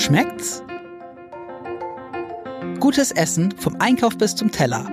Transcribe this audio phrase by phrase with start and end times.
[0.00, 0.62] Schmeckt's?
[2.80, 4.90] Gutes Essen vom Einkauf bis zum Teller.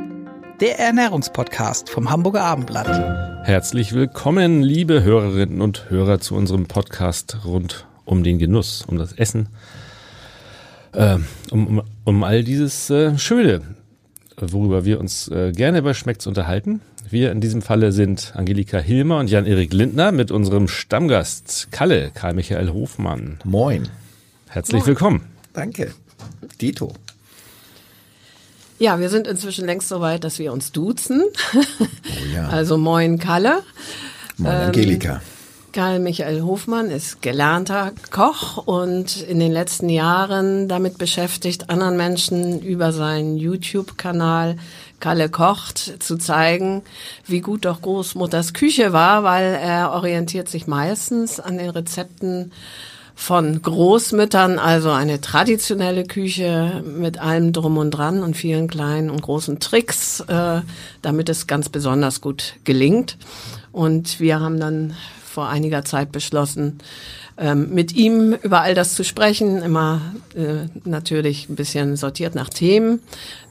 [0.59, 3.47] Der Ernährungspodcast vom Hamburger Abendblatt.
[3.47, 9.13] Herzlich willkommen, liebe Hörerinnen und Hörer, zu unserem Podcast rund um den Genuss, um das
[9.13, 9.47] Essen,
[10.91, 11.17] äh,
[11.51, 13.61] um, um, um all dieses äh, Schöne,
[14.35, 16.81] worüber wir uns äh, gerne bei Schmeckt's unterhalten.
[17.09, 22.33] Wir in diesem Falle sind Angelika Hilmer und Jan-Erik Lindner mit unserem Stammgast Kalle, Karl
[22.33, 23.39] Michael Hofmann.
[23.45, 23.87] Moin.
[24.57, 24.87] Herzlich Moin.
[24.87, 25.21] willkommen.
[25.53, 25.93] Danke.
[26.59, 26.91] Dito.
[28.79, 31.21] Ja, wir sind inzwischen längst so weit, dass wir uns duzen.
[31.53, 32.47] Oh ja.
[32.49, 33.61] Also moin Kalle.
[34.37, 35.21] Moin ähm, Angelika.
[35.73, 42.59] Karl Michael Hofmann ist gelernter Koch und in den letzten Jahren damit beschäftigt, anderen Menschen
[42.59, 44.57] über seinen YouTube-Kanal
[44.99, 46.81] Kalle kocht zu zeigen,
[47.27, 52.51] wie gut doch Großmutters Küche war, weil er orientiert sich meistens an den Rezepten
[53.19, 59.23] von Großmüttern, also eine traditionelle Küche mit allem drum und dran und vielen kleinen und
[59.23, 60.61] großen Tricks, äh,
[61.01, 63.17] damit es ganz besonders gut gelingt.
[63.71, 64.93] Und wir haben dann
[65.25, 66.77] vor einiger Zeit beschlossen,
[67.37, 70.01] ähm, mit ihm über all das zu sprechen, immer
[70.35, 73.01] äh, natürlich ein bisschen sortiert nach Themen,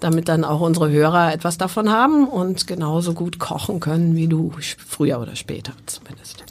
[0.00, 4.52] damit dann auch unsere Hörer etwas davon haben und genauso gut kochen können wie du,
[4.86, 6.44] früher oder später zumindest.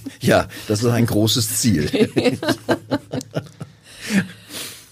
[0.20, 1.90] ja, das ist ein großes Ziel.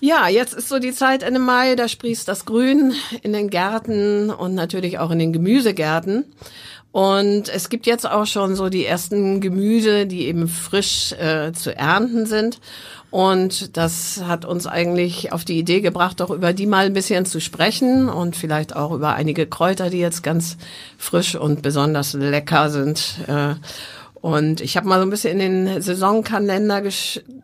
[0.02, 4.30] Ja, jetzt ist so die Zeit Ende Mai, da sprießt das Grün in den Gärten
[4.30, 6.24] und natürlich auch in den Gemüsegärten.
[6.92, 11.76] Und es gibt jetzt auch schon so die ersten Gemüse, die eben frisch äh, zu
[11.76, 12.60] ernten sind.
[13.10, 17.26] Und das hat uns eigentlich auf die Idee gebracht, doch über die mal ein bisschen
[17.26, 20.56] zu sprechen und vielleicht auch über einige Kräuter, die jetzt ganz
[20.96, 23.20] frisch und besonders lecker sind.
[23.26, 23.54] Äh,
[24.14, 26.82] und ich habe mal so ein bisschen in den Saisonkalender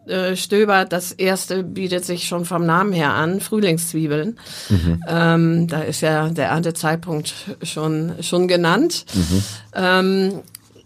[0.06, 0.92] gestöbert.
[0.92, 4.38] Das erste bietet sich schon vom Namen her an, Frühlingszwiebeln.
[4.68, 5.02] Mhm.
[5.08, 9.04] Ähm, da ist ja der Erntezeitpunkt schon, schon genannt.
[9.14, 9.42] Mhm.
[9.74, 10.32] Ähm,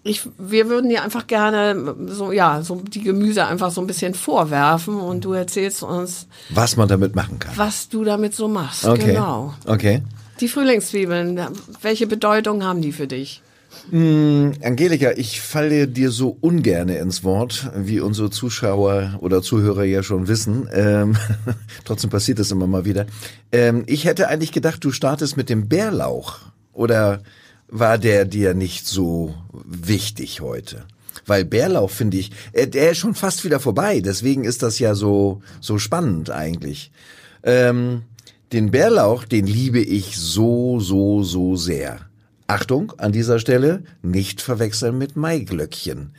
[0.03, 4.15] ich, wir würden dir einfach gerne so, ja, so die Gemüse einfach so ein bisschen
[4.15, 7.53] vorwerfen und du erzählst uns, was man damit machen kann.
[7.57, 8.87] Was du damit so machst.
[8.87, 9.13] Okay.
[9.13, 9.53] Genau.
[9.67, 10.03] Okay.
[10.41, 11.39] Die Frühlingszwiebeln,
[11.83, 13.43] welche Bedeutung haben die für dich?
[13.91, 20.03] Mm, Angelika, ich falle dir so ungerne ins Wort, wie unsere Zuschauer oder Zuhörer ja
[20.03, 20.69] schon wissen.
[20.73, 21.17] Ähm,
[21.85, 23.07] trotzdem passiert das immer mal wieder.
[23.53, 26.39] Ähm, ich hätte eigentlich gedacht, du startest mit dem Bärlauch.
[26.73, 27.23] Oder
[27.69, 30.85] war der dir nicht so wichtig heute?
[31.27, 34.01] Weil Bärlauch finde ich, äh, der ist schon fast wieder vorbei.
[34.01, 36.91] Deswegen ist das ja so so spannend eigentlich.
[37.43, 38.03] Ähm,
[38.53, 42.10] den Bärlauch, den liebe ich so so so sehr.
[42.51, 46.11] Achtung, an dieser Stelle nicht verwechseln mit Maiglöckchen.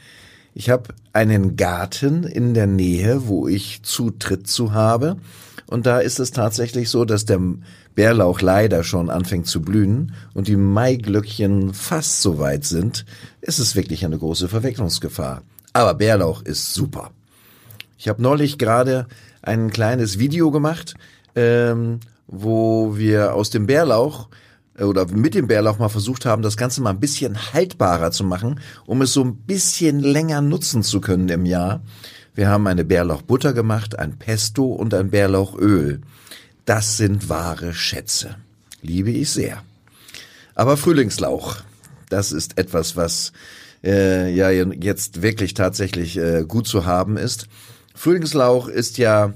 [0.53, 5.18] Ich habe einen Garten in der Nähe, wo ich Zutritt zu habe.
[5.68, 7.42] Und da ist es tatsächlich so, dass der
[7.96, 13.06] Bärlauch leider schon anfängt zu blühen und die Maiglöckchen fast so weit sind,
[13.42, 15.42] ist es wirklich eine große Verwechslungsgefahr.
[15.74, 17.12] Aber Bärlauch ist super.
[17.98, 19.06] Ich habe neulich gerade
[19.42, 20.94] ein kleines Video gemacht,
[21.36, 24.30] ähm, wo wir aus dem Bärlauch
[24.80, 28.59] oder mit dem Bärlauch mal versucht haben, das Ganze mal ein bisschen haltbarer zu machen,
[28.86, 31.82] um es so ein bisschen länger nutzen zu können im Jahr.
[32.34, 36.02] Wir haben eine Bärlauchbutter gemacht, ein Pesto und ein Bärlauchöl.
[36.66, 38.36] Das sind wahre Schätze.
[38.81, 39.62] Liebe ich sehr.
[40.56, 41.58] Aber Frühlingslauch,
[42.10, 43.34] das ist etwas, was
[43.84, 47.48] äh, ja jetzt wirklich tatsächlich äh, gut zu haben ist.
[47.94, 49.34] Frühlingslauch ist ja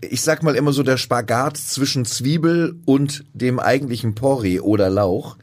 [0.00, 5.36] ich sag mal immer so der Spagat zwischen Zwiebel und dem eigentlichen Porree oder Lauch.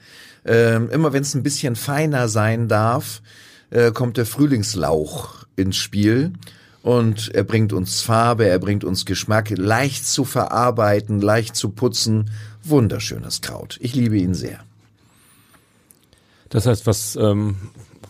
[0.46, 3.22] Ähm, immer wenn es ein bisschen feiner sein darf,
[3.69, 6.34] äh, kommt der Frühlingslauch ins Spiel.
[6.81, 12.31] Und er bringt uns Farbe, er bringt uns Geschmack, leicht zu verarbeiten, leicht zu putzen.
[12.63, 13.78] Wunderschönes Kraut.
[13.81, 14.59] Ich liebe ihn sehr.
[16.50, 17.56] Das heißt, was, ähm,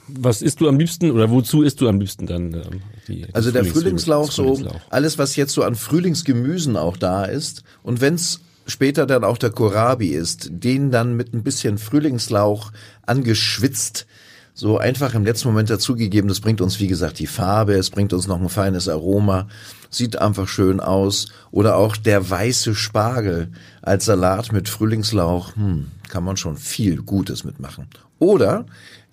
[0.08, 2.54] was isst du am liebsten oder wozu isst du am liebsten dann?
[2.54, 7.26] Ähm, die, also der Frühlingslauch, Frühlingslauch, so alles, was jetzt so an Frühlingsgemüsen auch da
[7.26, 7.64] ist.
[7.84, 12.72] Und wenn's später dann auch der Kohlrabi ist, den dann mit ein bisschen Frühlingslauch
[13.06, 14.06] angeschwitzt,
[14.54, 16.28] so einfach im letzten Moment dazugegeben.
[16.28, 19.48] Das bringt uns, wie gesagt, die Farbe, es bringt uns noch ein feines Aroma,
[19.90, 21.28] sieht einfach schön aus.
[21.52, 23.52] Oder auch der weiße Spargel
[23.82, 27.88] als Salat mit Frühlingslauch, hm, kann man schon viel Gutes mitmachen.
[28.20, 28.66] Oder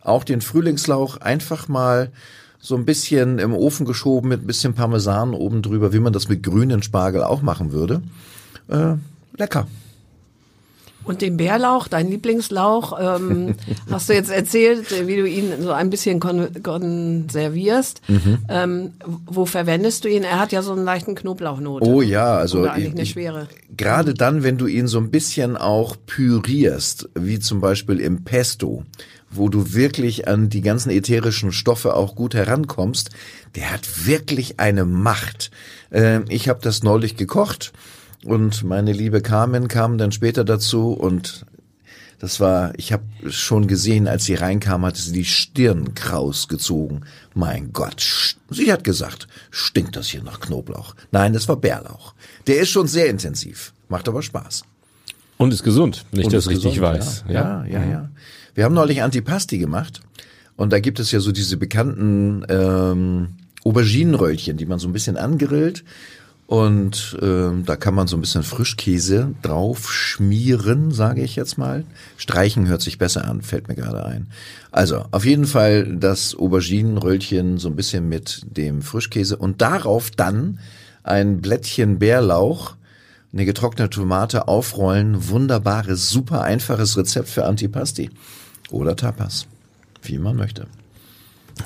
[0.07, 2.11] auch den Frühlingslauch einfach mal
[2.59, 6.29] so ein bisschen im Ofen geschoben mit ein bisschen Parmesan oben drüber, wie man das
[6.29, 8.03] mit grünen Spargel auch machen würde.
[8.69, 8.95] Äh,
[9.37, 9.67] lecker.
[11.07, 13.55] Und den Bärlauch, dein Lieblingslauch, ähm,
[13.91, 18.01] hast du jetzt erzählt, äh, wie du ihn so ein bisschen kon konservierst.
[18.09, 18.39] Mhm.
[18.49, 18.91] Ähm,
[19.27, 20.25] wo verwendest du ihn?
[20.25, 21.89] Er hat ja so einen leichten Knoblauchnote.
[21.89, 23.49] Oh ja, also Oder eigentlich eine schwere.
[23.77, 28.83] Gerade dann, wenn du ihn so ein bisschen auch pürierst, wie zum Beispiel im Pesto,
[29.37, 33.11] wo du wirklich an die ganzen ätherischen Stoffe auch gut herankommst,
[33.55, 35.51] der hat wirklich eine Macht.
[35.91, 37.73] Äh, ich habe das neulich gekocht
[38.25, 41.47] und meine liebe Carmen kam dann später dazu und
[42.19, 47.03] das war, ich habe schon gesehen, als sie reinkam, hatte sie die Stirn kraus gezogen.
[47.35, 50.95] Mein Gott, sie hat gesagt, stinkt das hier nach Knoblauch?
[51.11, 52.15] Nein, das war Bärlauch.
[52.47, 54.65] Der ist schon sehr intensiv, macht aber Spaß.
[55.37, 57.25] Und ist gesund, wenn ich das richtig gesund, weiß.
[57.29, 58.11] Ja, ja, ja, ja.
[58.57, 60.01] Wir haben neulich Antipasti gemacht
[60.57, 63.29] und da gibt es ja so diese bekannten ähm,
[63.63, 65.85] Auberginenröllchen, die man so ein bisschen angrillt
[66.47, 71.85] und ähm, da kann man so ein bisschen Frischkäse drauf schmieren, sage ich jetzt mal.
[72.17, 74.29] Streichen hört sich besser an, fällt mir gerade ein.
[74.73, 80.61] Also auf jeden Fall das Auberginenröllchen so ein bisschen mit dem Frischkäse und darauf dann
[81.03, 82.75] ein Blättchen Bärlauch,
[83.35, 85.29] eine getrocknete Tomate aufrollen.
[85.29, 88.09] Wunderbares, super einfaches Rezept für Antipasti
[88.71, 89.47] oder Tapas,
[90.03, 90.67] wie man möchte.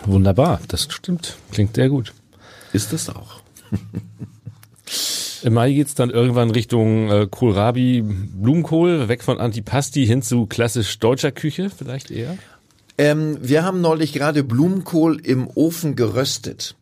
[0.05, 1.37] Wunderbar, das stimmt.
[1.51, 2.13] Klingt sehr gut.
[2.73, 3.41] Ist es auch.
[5.43, 10.99] Im Mai geht's dann irgendwann Richtung äh, Kohlrabi, Blumenkohl, weg von Antipasti hin zu klassisch
[10.99, 12.37] deutscher Küche, vielleicht eher?
[12.99, 16.77] Ähm, wir haben neulich gerade Blumenkohl im Ofen geröstet.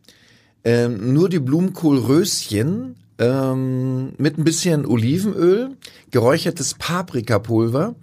[0.64, 5.76] Ähm, nur die Blumenkohlröschen ähm, mit ein bisschen Olivenöl,
[6.11, 7.94] geräuchertes Paprikapulver,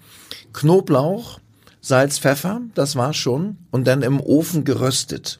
[0.53, 1.39] Knoblauch,
[1.87, 5.39] Salz, Pfeffer, das war's schon, und dann im Ofen geröstet.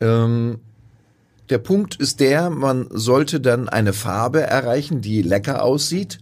[0.00, 0.58] Ähm,
[1.50, 6.18] der Punkt ist der, man sollte dann eine Farbe erreichen, die lecker aussieht.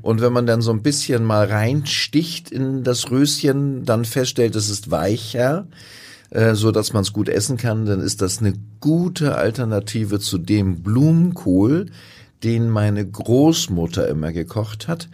[0.00, 4.70] Und wenn man dann so ein bisschen mal reinsticht in das Röschen, dann feststellt, es
[4.70, 5.66] ist weicher,
[6.30, 10.38] äh, so dass man es gut essen kann, dann ist das eine gute Alternative zu
[10.38, 11.86] dem Blumenkohl,
[12.44, 15.08] den meine Großmutter immer gekocht hat.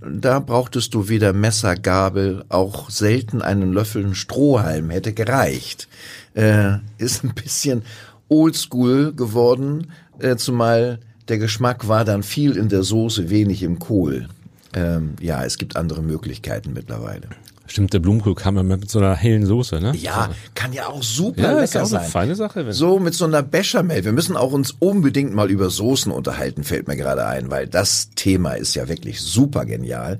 [0.00, 5.88] Da brauchtest du weder Messer, Gabel, auch selten einen Löffel Strohhalm hätte gereicht.
[6.34, 7.82] Äh, ist ein bisschen
[8.28, 14.28] oldschool geworden, äh, zumal der Geschmack war dann viel in der Soße, wenig im Kohl.
[14.74, 17.28] Ähm, ja, es gibt andere Möglichkeiten mittlerweile.
[17.70, 19.92] Stimmt, der Blumenkohl kam ja mit so einer hellen Soße, ne?
[19.94, 22.00] Ja, kann ja auch super ja, lecker ist auch sein.
[22.00, 22.66] eine feine Sache.
[22.66, 24.04] Wenn So mit so einer Bechamel.
[24.04, 28.10] Wir müssen auch uns unbedingt mal über Soßen unterhalten, fällt mir gerade ein, weil das
[28.16, 30.18] Thema ist ja wirklich super genial.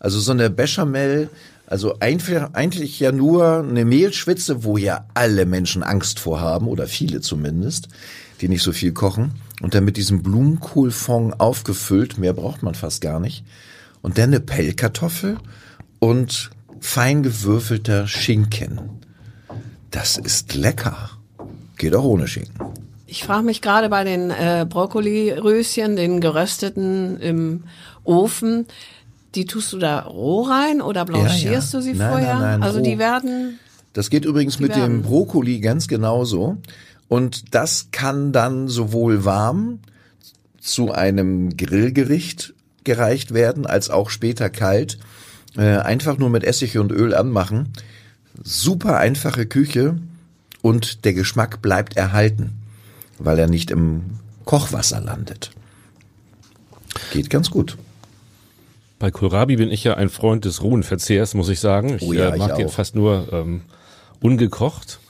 [0.00, 1.30] Also so eine Bechamel,
[1.68, 6.88] also einfach, eigentlich ja nur eine Mehlschwitze, wo ja alle Menschen Angst vor haben, oder
[6.88, 7.86] viele zumindest,
[8.40, 9.34] die nicht so viel kochen.
[9.62, 13.44] Und dann mit diesem Blumenkohlfond aufgefüllt, mehr braucht man fast gar nicht.
[14.02, 15.36] Und dann eine Pellkartoffel
[16.00, 18.80] und fein gewürfelter Schinken.
[19.90, 21.10] Das ist lecker.
[21.76, 22.54] Geht auch ohne Schinken.
[23.06, 27.64] Ich frage mich gerade bei den äh, Brokkoli-Röschen, den gerösteten im
[28.04, 28.66] Ofen,
[29.34, 31.78] die tust du da roh rein oder blanchierst Ja, ja.
[31.78, 32.34] du sie Nein, vorher?
[32.34, 32.84] nein, nein, also roh.
[32.84, 33.58] die werden
[33.92, 36.58] Das geht übrigens mit werden- dem Brokkoli ganz genauso.
[37.08, 39.78] Und das kann dann sowohl warm
[40.60, 42.52] zu einem Grillgericht
[42.84, 44.98] gereicht werden, als auch später kalt.
[45.58, 47.72] Äh, einfach nur mit Essig und Öl anmachen.
[48.44, 49.98] Super einfache Küche
[50.62, 52.52] und der Geschmack bleibt erhalten,
[53.18, 54.02] weil er nicht im
[54.44, 55.50] Kochwasser landet.
[57.12, 57.76] Geht ganz gut.
[59.00, 61.96] Bei Kohlrabi bin ich ja ein Freund des rohen Verzehrs, muss ich sagen.
[61.96, 63.62] Ich Oh ja, äh, mag ich den fast nur ähm,
[64.20, 65.00] ungekocht.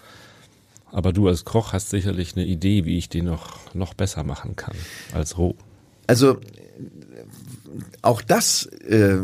[0.90, 4.56] Aber du als Koch hast sicherlich eine Idee, wie ich den noch, noch besser machen
[4.56, 4.74] kann
[5.12, 5.54] als roh.
[6.06, 6.38] Also
[8.00, 9.18] auch das äh,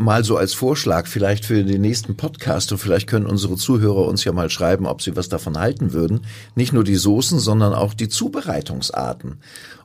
[0.00, 4.24] mal so als Vorschlag vielleicht für den nächsten Podcast und vielleicht können unsere Zuhörer uns
[4.24, 6.22] ja mal schreiben, ob sie was davon halten würden.
[6.54, 9.36] Nicht nur die Soßen, sondern auch die Zubereitungsarten.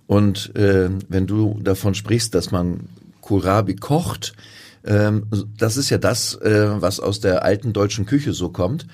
[0.07, 2.88] Und äh, wenn du davon sprichst, dass man
[3.22, 4.34] Kohlrabi kocht,
[4.86, 5.25] ähm,
[5.57, 8.88] das ist ja das, äh, was aus der alten deutschen Küche so kommt.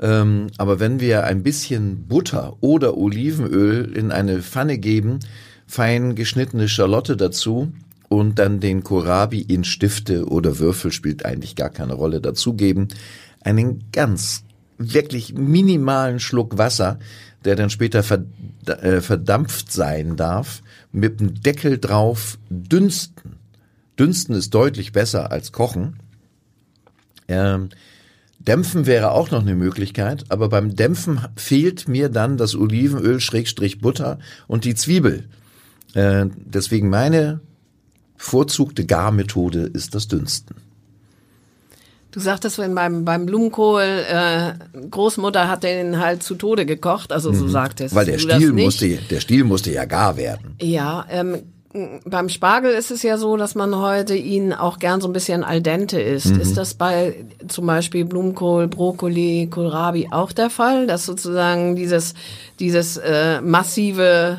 [0.00, 5.18] Ähm, aber wenn wir ein bisschen Butter oder Olivenöl in eine Pfanne geben,
[5.66, 7.72] fein geschnittene Schalotte dazu
[8.10, 12.88] und dann den Kohlrabi in Stifte oder Würfel spielt eigentlich gar keine Rolle dazugeben,
[13.40, 14.42] einen ganz
[14.78, 16.98] wirklich minimalen Schluck Wasser,
[17.44, 18.04] der dann später
[18.66, 23.36] äh, verdampft sein darf, mit dem Deckel drauf dünsten.
[23.96, 26.00] Dünsten ist deutlich besser als kochen.
[27.28, 27.68] Ähm,
[28.40, 33.80] Dämpfen wäre auch noch eine Möglichkeit, aber beim Dämpfen fehlt mir dann das Olivenöl, Schrägstrich
[33.80, 35.28] Butter und die Zwiebel.
[35.94, 37.40] Äh, deswegen meine
[38.20, 40.54] bevorzugte Garmethode ist das Dünsten.
[42.10, 44.52] Du sagtest, wenn beim, beim Blumenkohl, äh,
[44.90, 47.98] Großmutter hat den halt zu Tode gekocht, also so sagtest Mhm.
[47.98, 50.54] Weil der du Stiel musste, der Stiel musste ja gar werden.
[50.60, 51.38] Ja, ähm,
[52.04, 55.44] beim Spargel ist es ja so, dass man heute ihn auch gern so ein bisschen
[55.44, 56.34] al dente isst.
[56.34, 56.40] Mhm.
[56.40, 62.14] Ist das bei zum Beispiel Blumenkohl, Brokkoli, Kohlrabi auch der Fall, dass sozusagen dieses,
[62.58, 64.38] dieses äh, massive,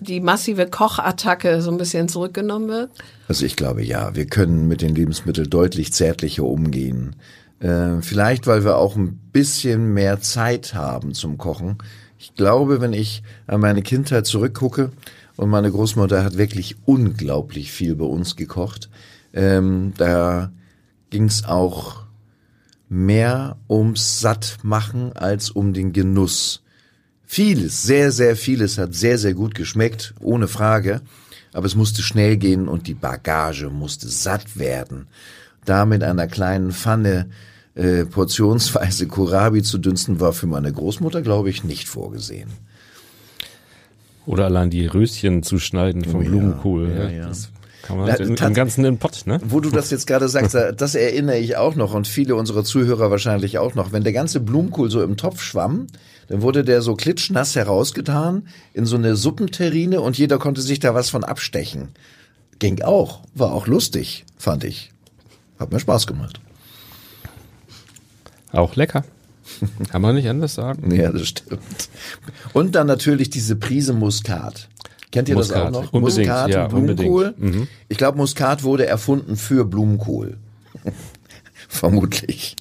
[0.00, 2.90] die massive Kochattacke so ein bisschen zurückgenommen wird?
[3.26, 7.16] Also ich glaube ja, wir können mit den Lebensmitteln deutlich zärtlicher umgehen.
[7.58, 11.78] Äh, vielleicht, weil wir auch ein bisschen mehr Zeit haben zum Kochen.
[12.18, 14.90] Ich glaube, wenn ich an meine Kindheit zurückgucke
[15.36, 18.88] und meine Großmutter hat wirklich unglaublich viel bei uns gekocht,
[19.32, 20.50] ähm, da
[21.10, 22.04] ging es auch
[22.88, 26.62] mehr ums Sattmachen als um den Genuss.
[27.24, 31.00] Vieles, sehr, sehr vieles hat sehr, sehr gut geschmeckt, ohne Frage.
[31.52, 35.06] Aber es musste schnell gehen und die Bagage musste satt werden.
[35.64, 37.30] Da mit einer kleinen Pfanne
[37.74, 42.50] äh, portionsweise Kohlrabi zu dünsten, war für meine Großmutter, glaube ich, nicht vorgesehen.
[44.26, 46.90] Oder allein die Röschen zu schneiden vom Oh Blumenkohl.
[46.90, 47.26] ja, Ja.
[47.28, 47.50] Das
[47.82, 49.38] kann man halt im, im Ganzen in den Pott, ne?
[49.44, 52.64] Wo du das jetzt gerade sagst, da- das erinnere ich auch noch und viele unserer
[52.64, 53.92] Zuhörer wahrscheinlich auch noch.
[53.92, 55.86] Wenn der ganze Blumenkohl so im Topf schwamm,
[56.28, 60.92] dann wurde der so klitschnass herausgetan in so eine Suppenterrine und jeder konnte sich da
[60.94, 61.90] was von abstechen.
[62.58, 64.90] Ging auch, war auch lustig, fand ich.
[65.60, 66.40] Hat mir Spaß gemacht.
[68.52, 69.04] Auch lecker.
[69.90, 70.94] Kann man nicht anders sagen.
[70.94, 71.60] Ja, das stimmt.
[72.52, 74.68] Und dann natürlich diese Prise Muskat.
[75.12, 75.92] Kennt ihr das Muskat, auch noch?
[75.92, 77.34] unbedingt, Muskat ja, und Blumenkohl.
[77.38, 77.68] Mhm.
[77.88, 80.36] Ich glaube, Muskat wurde erfunden für Blumenkohl.
[81.68, 82.56] Vermutlich.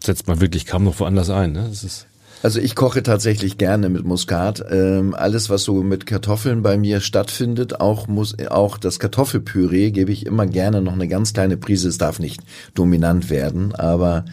[0.00, 1.66] Setzt man wirklich kaum noch woanders ein, ne?
[1.68, 2.06] Das ist,
[2.42, 4.64] Also ich koche tatsächlich gerne mit Muskat.
[4.70, 10.12] Ähm, alles, was so mit Kartoffeln bei mir stattfindet, auch muss auch das Kartoffelpüree gebe
[10.12, 11.88] ich immer gerne noch eine ganz kleine Prise.
[11.88, 12.40] Es darf nicht
[12.74, 14.24] dominant werden, aber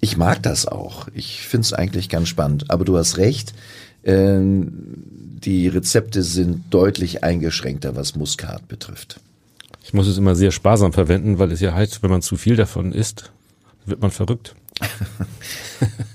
[0.00, 1.08] ich mag das auch.
[1.14, 2.70] Ich finde es eigentlich ganz spannend.
[2.70, 3.54] Aber du hast recht.
[4.04, 4.72] Ähm,
[5.44, 9.20] die Rezepte sind deutlich eingeschränkter, was Muskat betrifft.
[9.82, 12.56] ich muss es immer sehr sparsam verwenden, weil es ja heißt, wenn man zu viel
[12.56, 13.30] davon isst,
[13.86, 14.54] wird man verrückt.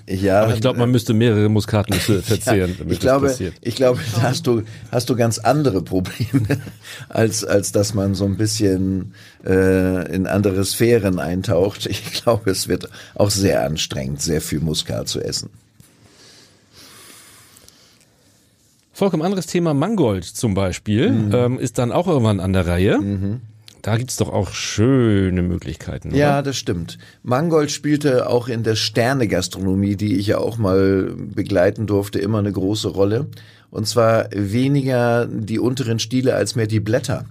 [0.08, 4.22] Ja, Aber ich glaube, man müsste mehrere Muskatnüsse verzehren, damit ich glaube, ich glaube, da
[4.22, 6.46] hast du hast du ganz andere Probleme,
[7.10, 11.88] als als dass man so ein bisschen äh, in andere Sphären eintaucht.
[11.88, 15.50] Ich glaube, es wird auch sehr anstrengend, sehr viel Muskat zu essen.
[18.94, 21.32] Vollkommen anderes Thema, Mangold zum Beispiel, Mhm.
[21.34, 23.00] ähm, ist dann auch irgendwann an der Reihe.
[23.86, 26.08] Da gibt's doch auch schöne Möglichkeiten.
[26.08, 26.18] Oder?
[26.18, 26.98] Ja, das stimmt.
[27.22, 32.52] Mangold spielte auch in der Sterne-Gastronomie, die ich ja auch mal begleiten durfte, immer eine
[32.52, 33.28] große Rolle.
[33.70, 37.26] Und zwar weniger die unteren Stiele als mehr die Blätter.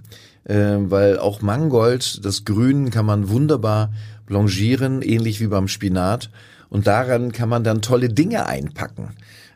[0.45, 3.91] Äh, weil auch Mangold, das Grün, kann man wunderbar
[4.25, 6.29] blanchieren, ähnlich wie beim Spinat.
[6.69, 9.09] Und daran kann man dann tolle Dinge einpacken.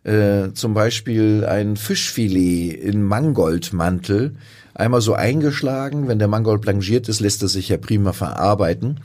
[0.04, 4.36] Äh, zum Beispiel ein Fischfilet in Mangoldmantel.
[4.80, 9.02] Einmal so eingeschlagen, wenn der Mangold blanchiert ist, lässt es sich ja prima verarbeiten.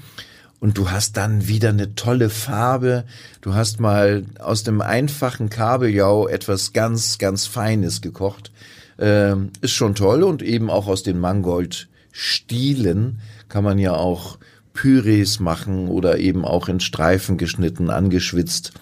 [0.60, 3.02] Und du hast dann wieder eine tolle Farbe.
[3.40, 8.52] Du hast mal aus dem einfachen Kabeljau etwas ganz, ganz Feines gekocht.
[9.00, 14.38] Ähm, ist schon toll und eben auch aus den Mangoldstielen kann man ja auch
[14.74, 18.74] Pürees machen oder eben auch in Streifen geschnitten, angeschwitzt.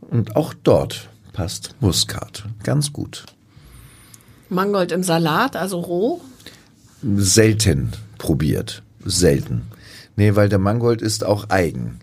[0.00, 3.26] Und auch dort passt Muskat ganz gut.
[4.48, 6.20] Mangold im Salat, also roh.
[7.16, 8.82] selten probiert.
[9.04, 9.62] Selten.
[10.16, 11.98] Nee, weil der Mangold ist auch eigen.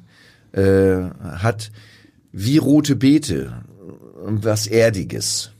[0.51, 1.71] Äh, hat
[2.31, 3.63] wie rote Beete
[4.25, 5.51] was Erdiges.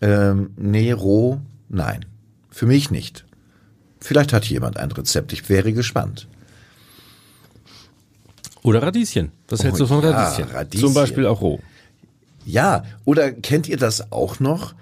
[0.00, 2.06] Ähm, nee, roh, nein.
[2.50, 3.24] Für mich nicht.
[4.00, 5.32] Vielleicht hat jemand ein Rezept.
[5.32, 6.26] Ich wäre gespannt.
[8.62, 9.32] Oder Radieschen.
[9.48, 10.50] Was hältst du von Oh ja, Radieschen?
[10.50, 10.86] Radieschen.
[10.86, 11.60] Zum Beispiel auch roh.
[12.46, 14.74] Ja, oder kennt ihr das auch noch?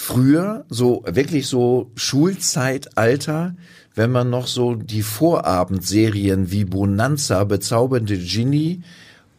[0.00, 3.56] Früher, so wirklich so Schulzeitalter,
[3.96, 8.82] wenn man noch so die Vorabendserien wie Bonanza, bezaubernde Ginny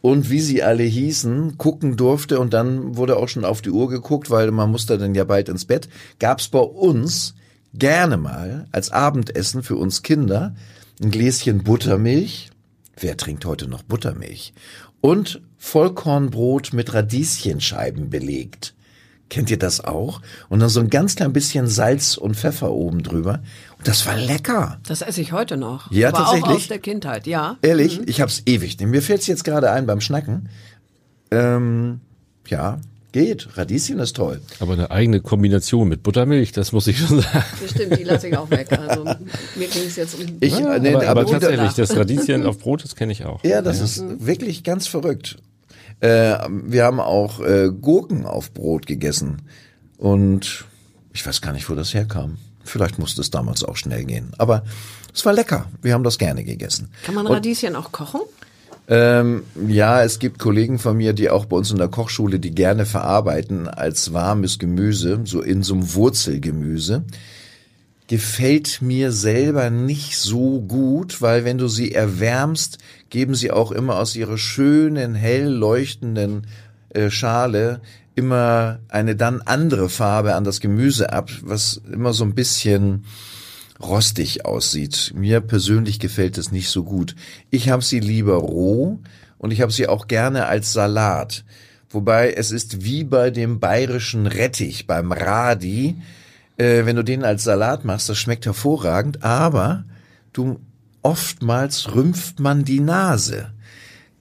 [0.02, 3.88] und wie sie alle hießen, gucken durfte und dann wurde auch schon auf die Uhr
[3.88, 5.88] geguckt, weil man musste dann ja bald ins Bett,
[6.18, 7.34] gab's bei uns
[7.72, 10.54] gerne mal als Abendessen für uns Kinder
[11.02, 12.50] ein Gläschen Buttermilch.
[12.98, 14.52] Wer trinkt heute noch Buttermilch?
[15.00, 18.74] Und Vollkornbrot mit Radieschenscheiben belegt.
[19.30, 20.20] Kennt ihr das auch?
[20.50, 23.40] Und dann so ein ganz klein bisschen Salz und Pfeffer oben drüber.
[23.78, 24.78] Und das war lecker.
[24.86, 25.90] Das esse ich heute noch.
[25.90, 26.44] Ja, Aber tatsächlich?
[26.44, 27.56] auch aus der Kindheit, ja.
[27.62, 28.78] Ehrlich, ich hab's ewig.
[28.80, 30.50] Mir fällt's jetzt gerade ein beim Schnacken.
[31.30, 32.00] Ähm,
[32.48, 32.80] ja,
[33.12, 33.56] Geht.
[33.56, 34.40] Radieschen ist toll.
[34.60, 37.44] Aber eine eigene Kombination mit Buttermilch, das muss ich schon sagen.
[37.60, 38.70] Das stimmt, die lasse ich auch weg.
[38.70, 40.36] Also mir ging es jetzt um.
[40.40, 43.42] Ich, Ja, nee, aber, aber tatsächlich, das Radieschen auf Brot, das kenne ich auch.
[43.42, 45.38] Ja, das ist wirklich ganz verrückt.
[46.00, 49.42] Äh, wir haben auch äh, Gurken auf Brot gegessen.
[49.98, 50.64] Und
[51.12, 52.38] ich weiß gar nicht, wo das herkam.
[52.64, 54.32] Vielleicht musste es damals auch schnell gehen.
[54.38, 54.64] Aber
[55.14, 55.66] es war lecker.
[55.82, 56.88] Wir haben das gerne gegessen.
[57.04, 58.20] Kann man Und, Radieschen auch kochen?
[58.88, 62.50] ähm, ja, es gibt Kollegen von mir, die auch bei uns in der Kochschule, die
[62.54, 67.04] gerne verarbeiten als warmes Gemüse, so in so einem Wurzelgemüse.
[68.08, 72.78] Gefällt mir selber nicht so gut, weil wenn du sie erwärmst,
[73.10, 76.46] geben sie auch immer aus ihrer schönen, hell leuchtenden
[76.90, 77.80] äh, Schale
[78.14, 83.04] immer eine dann andere Farbe an das Gemüse ab, was immer so ein bisschen
[83.80, 85.12] rostig aussieht.
[85.14, 87.14] Mir persönlich gefällt es nicht so gut.
[87.50, 88.98] Ich habe sie lieber roh
[89.38, 91.44] und ich habe sie auch gerne als Salat.
[91.88, 95.96] Wobei es ist wie bei dem bayerischen Rettich, beim Radi,
[96.56, 99.84] äh, wenn du den als Salat machst, das schmeckt hervorragend, aber
[100.32, 100.60] du
[101.02, 103.50] oftmals rümpft man die Nase.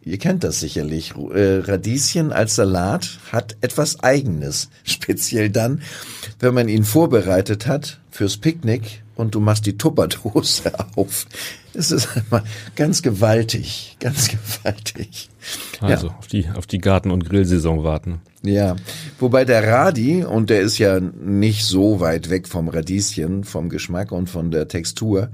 [0.01, 1.13] Ihr kennt das sicherlich.
[1.15, 4.69] Äh, Radieschen als Salat hat etwas Eigenes.
[4.83, 5.81] Speziell dann,
[6.39, 11.25] wenn man ihn vorbereitet hat fürs Picknick und du machst die Tupperdose auf.
[11.73, 12.43] Es ist einmal
[12.75, 14.29] ganz gewaltig, ganz
[14.63, 15.29] gewaltig.
[15.81, 16.15] Also Ja.
[16.17, 18.21] auf die, auf die Garten- und Grillsaison warten.
[18.41, 18.77] Ja,
[19.19, 24.13] wobei der Radi, und der ist ja nicht so weit weg vom Radieschen, vom Geschmack
[24.13, 25.29] und von der Textur,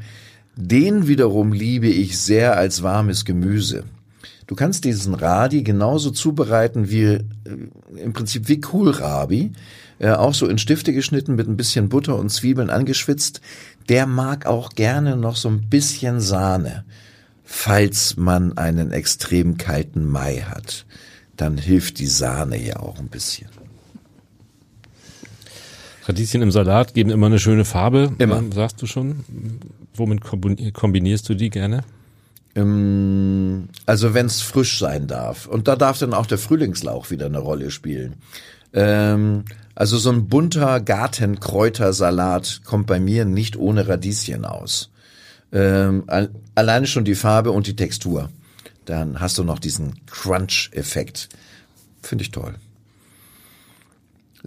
[0.56, 3.84] den wiederum liebe ich sehr als warmes Gemüse.
[4.48, 7.22] Du kannst diesen Radi genauso zubereiten wie äh,
[7.98, 9.52] im Prinzip wie Kohlrabi,
[10.00, 13.42] äh, auch so in Stifte geschnitten mit ein bisschen Butter und Zwiebeln angeschwitzt.
[13.90, 16.86] Der mag auch gerne noch so ein bisschen Sahne
[17.46, 20.86] falls man einen extrem kalten Mai hat,
[21.38, 23.48] dann hilft die Sahne ja auch ein bisschen.
[26.06, 28.14] Radieschen im Salat geben immer eine schöne Farbe.
[28.18, 28.40] Immer.
[28.40, 29.24] ähm, Sagst du schon?
[29.98, 31.84] Womit kombin- kombinierst du die gerne?
[32.56, 35.46] Ähm, also wenn es frisch sein darf.
[35.48, 38.16] Und da darf dann auch der Frühlingslauch wieder eine Rolle spielen.
[38.74, 44.92] Ähm, also so ein bunter Gartenkräutersalat kommt bei mir nicht ohne Radieschen aus.
[45.52, 48.30] Ähm, al- alleine schon die Farbe und die Textur.
[48.86, 51.30] Dann hast du noch diesen Crunch-Effekt.
[52.02, 52.56] Finde ich toll.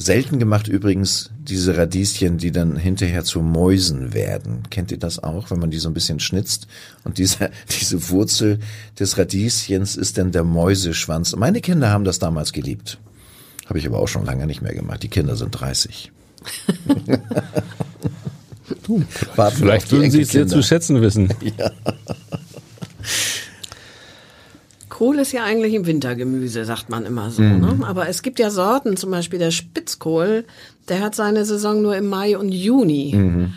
[0.00, 4.62] Selten gemacht übrigens diese Radieschen, die dann hinterher zu Mäusen werden.
[4.70, 6.68] Kennt ihr das auch, wenn man die so ein bisschen schnitzt?
[7.04, 8.60] Und diese, diese Wurzel
[8.98, 11.34] des Radieschens ist dann der Mäuseschwanz.
[11.34, 12.98] Meine Kinder haben das damals geliebt.
[13.66, 15.02] Habe ich aber auch schon lange nicht mehr gemacht.
[15.02, 16.12] Die Kinder sind 30.
[19.36, 21.28] Warten wir Vielleicht die würden sie es sehr zu schätzen wissen.
[24.98, 27.40] Kohl ist ja eigentlich im Wintergemüse, sagt man immer so.
[27.40, 27.60] Mhm.
[27.60, 27.86] Ne?
[27.86, 30.44] Aber es gibt ja Sorten, zum Beispiel der Spitzkohl,
[30.88, 33.14] der hat seine Saison nur im Mai und Juni.
[33.14, 33.52] Mhm.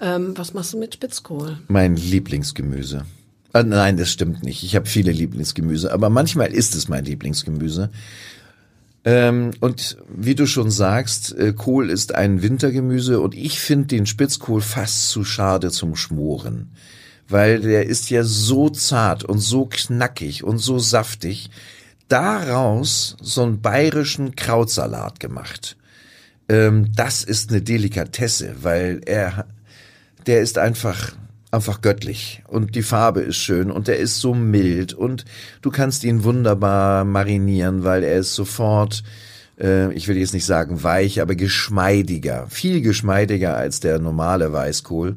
[0.00, 1.58] Ähm, was machst du mit Spitzkohl?
[1.68, 3.04] Mein Lieblingsgemüse.
[3.52, 4.62] Ah, nein, das stimmt nicht.
[4.62, 7.90] Ich habe viele Lieblingsgemüse, aber manchmal ist es mein Lieblingsgemüse.
[9.04, 14.06] Ähm, und wie du schon sagst, äh, Kohl ist ein Wintergemüse und ich finde den
[14.06, 16.70] Spitzkohl fast zu schade zum Schmoren.
[17.28, 21.50] Weil der ist ja so zart und so knackig und so saftig.
[22.08, 25.76] Daraus so einen bayerischen Krautsalat gemacht.
[26.48, 29.46] Ähm, das ist eine Delikatesse, weil er
[30.26, 31.12] der ist einfach
[31.52, 35.24] einfach göttlich und die Farbe ist schön und der ist so mild und
[35.62, 39.02] du kannst ihn wunderbar marinieren, weil er ist sofort
[39.58, 45.16] äh, ich will jetzt nicht sagen weich, aber geschmeidiger, viel geschmeidiger als der normale Weißkohl.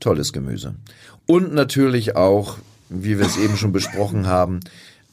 [0.00, 0.74] Tolles Gemüse.
[1.26, 2.58] Und natürlich auch,
[2.88, 4.60] wie wir es eben schon besprochen haben,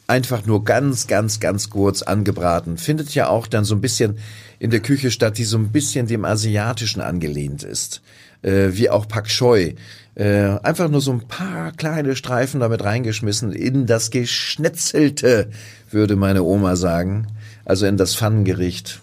[0.07, 2.77] einfach nur ganz, ganz, ganz kurz angebraten.
[2.77, 4.17] Findet ja auch dann so ein bisschen
[4.59, 8.01] in der Küche statt, die so ein bisschen dem Asiatischen angelehnt ist.
[8.41, 9.75] Äh, wie auch Pak Choi.
[10.15, 15.49] Äh, einfach nur so ein paar kleine Streifen damit reingeschmissen in das Geschnetzelte,
[15.89, 17.27] würde meine Oma sagen.
[17.63, 18.99] Also in das Pfannengericht.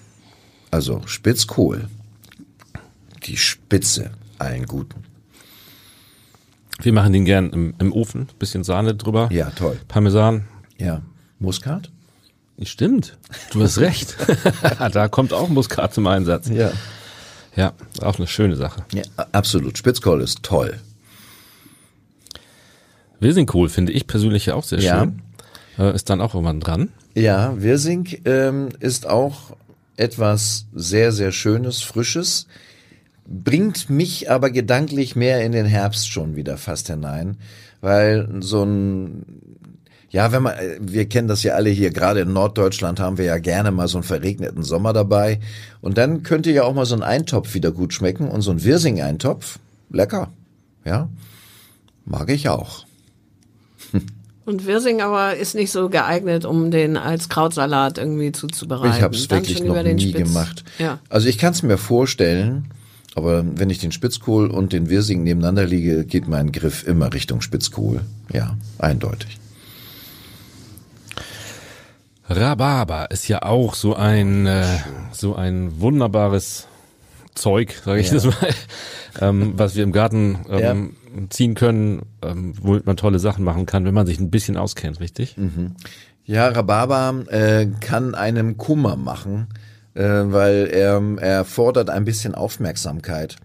[0.71, 1.88] Also Spitzkohl.
[3.25, 5.08] Die Spitze allen Guten.
[6.80, 9.28] Wir machen den gern im, im Ofen, bisschen Sahne drüber.
[9.32, 9.78] Ja, toll.
[9.88, 10.44] Parmesan.
[10.78, 11.02] Ja.
[11.40, 11.90] Muskat?
[12.62, 13.16] Stimmt,
[13.52, 14.16] du hast recht.
[14.92, 16.48] da kommt auch Muskat zum Einsatz.
[16.48, 16.72] Ja.
[17.54, 18.84] Ja, auch eine schöne Sache.
[18.92, 19.78] Ja, absolut.
[19.78, 20.78] Spitzkohl ist toll.
[23.20, 25.00] Wirsingkohl finde ich persönlich auch sehr Ja.
[25.00, 25.22] schön.
[25.78, 26.88] Äh, ist dann auch irgendwann dran.
[27.14, 29.56] Ja, Wirsing ähm, ist auch
[29.96, 32.46] etwas sehr, sehr Schönes, Frisches,
[33.28, 37.36] bringt mich aber gedanklich mehr in den Herbst schon wieder fast hinein,
[37.80, 39.24] weil so ein
[40.10, 43.26] Ja, wenn man, äh, wir kennen das ja alle hier, gerade in Norddeutschland haben wir
[43.26, 45.38] ja gerne mal so einen verregneten Sommer dabei.
[45.82, 48.64] Und dann könnte ja auch mal so ein Eintopf wieder gut schmecken und so ein
[48.64, 49.58] Wirsing-Eintopf,
[49.90, 50.30] lecker.
[50.86, 51.10] Ja,
[52.06, 52.86] mag ich auch.
[54.46, 58.96] Und Wirsing aber ist nicht so geeignet, um den als Krautsalat irgendwie zuzubereiten.
[58.96, 60.26] Ich habe es wirklich noch nie Spitz.
[60.26, 60.64] gemacht.
[60.78, 61.00] Ja.
[61.10, 62.70] Also ich kann es mir vorstellen,
[63.18, 67.40] aber wenn ich den Spitzkohl und den Wirsing nebeneinander liege, geht mein Griff immer Richtung
[67.42, 68.00] Spitzkohl.
[68.33, 69.38] Ja, eindeutig.
[72.31, 74.64] Rhabarber ist ja auch so ein äh,
[75.12, 76.66] so ein wunderbares
[77.35, 78.14] Zeug, sage ich Ja.
[78.14, 78.35] das mal,
[79.20, 80.96] ähm, was wir im Garten ähm,
[81.31, 85.00] ziehen können, ähm, womit man tolle Sachen machen kann, wenn man sich ein bisschen auskennt,
[85.00, 85.37] richtig?
[86.24, 89.46] Ja, Rhabarber äh, kann einem Kummer machen,
[89.98, 93.37] äh, weil er, er fordert ein bisschen Aufmerksamkeit.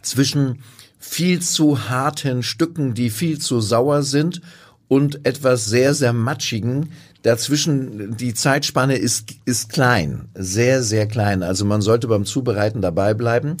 [0.00, 0.62] Zwischen
[0.98, 4.40] viel zu harten Stücken, die viel zu sauer sind,
[4.86, 6.90] und etwas sehr, sehr matschigen.
[7.22, 11.42] Dazwischen, die Zeitspanne ist, ist klein, sehr, sehr klein.
[11.42, 13.56] Also man sollte beim Zubereiten dabei bleiben.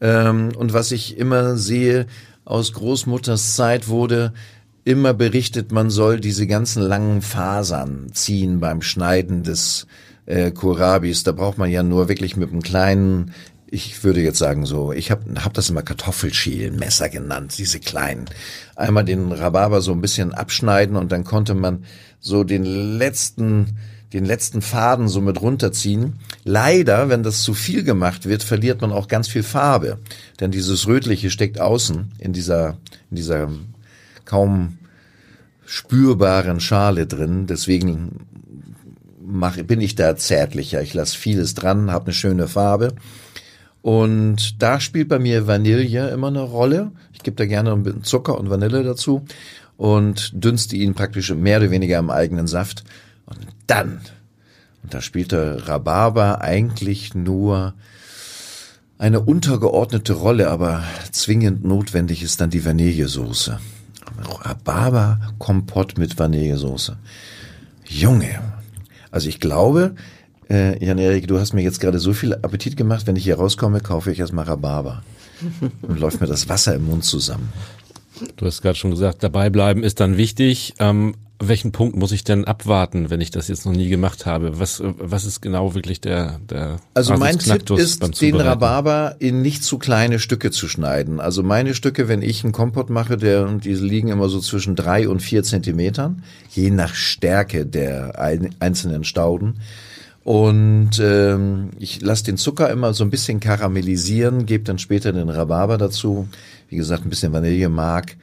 [0.00, 2.06] Ähm, und was ich immer sehe
[2.44, 4.32] aus Großmutters Zeit wurde
[4.82, 9.86] immer berichtet, man soll diese ganzen langen Fasern ziehen beim Schneiden des
[10.26, 11.22] äh, Kohlrabis.
[11.22, 13.32] Da braucht man ja nur wirklich mit einem kleinen,
[13.66, 18.26] ich würde jetzt sagen so, ich habe hab das immer Kartoffelschälmesser genannt, diese kleinen.
[18.76, 21.84] Einmal den Rhabarber so ein bisschen abschneiden und dann konnte man
[22.20, 23.78] so den letzten
[24.14, 26.20] den letzten Faden so mit runterziehen.
[26.44, 29.98] Leider, wenn das zu viel gemacht wird, verliert man auch ganz viel Farbe.
[30.38, 32.78] Denn dieses Rötliche steckt außen in dieser,
[33.10, 33.50] in dieser
[34.24, 34.78] kaum
[35.66, 37.48] spürbaren Schale drin.
[37.48, 38.20] Deswegen
[39.34, 40.80] mach, bin ich da zärtlicher.
[40.82, 42.94] Ich lasse vieles dran, habe eine schöne Farbe.
[43.82, 46.92] Und da spielt bei mir Vanille immer eine Rolle.
[47.12, 49.26] Ich gebe da gerne ein bisschen Zucker und Vanille dazu
[49.76, 52.84] und dünste ihn praktisch mehr oder weniger im eigenen Saft.
[53.26, 54.00] Und dann,
[54.82, 57.74] und da spielt der Rhabarber eigentlich nur
[58.96, 63.58] eine untergeordnete Rolle, aber zwingend notwendig ist dann die Vanillesoße.
[64.44, 66.96] Rhabarber-Kompott mit Vanillesoße.
[67.86, 68.40] Junge.
[69.14, 69.94] Also ich glaube,
[70.50, 73.78] äh, Jan-Erik, du hast mir jetzt gerade so viel Appetit gemacht, wenn ich hier rauskomme,
[73.78, 75.04] kaufe ich erstmal Rhabarber.
[75.82, 77.52] Und läuft mir das Wasser im Mund zusammen.
[78.36, 80.74] Du hast gerade schon gesagt, dabei bleiben ist dann wichtig.
[80.80, 84.60] Ähm, welchen Punkt muss ich denn abwarten, wenn ich das jetzt noch nie gemacht habe?
[84.60, 88.36] Was, was ist genau wirklich der, der Also mein Tipp ist, den?
[88.36, 91.20] Rhabarber in nicht zu kleine Stücke zu schneiden.
[91.20, 95.08] Also meine Stücke, wenn ich einen Kompott mache, der, die liegen immer so zwischen drei
[95.08, 99.60] und vier Zentimetern, je nach Stärke der ein, einzelnen Stauden.
[100.22, 105.28] Und ähm, ich lasse den Zucker immer so ein bisschen karamellisieren, gebe dann später den
[105.28, 106.28] Rhabarber dazu.
[106.70, 108.16] Wie gesagt, ein bisschen Vanillemark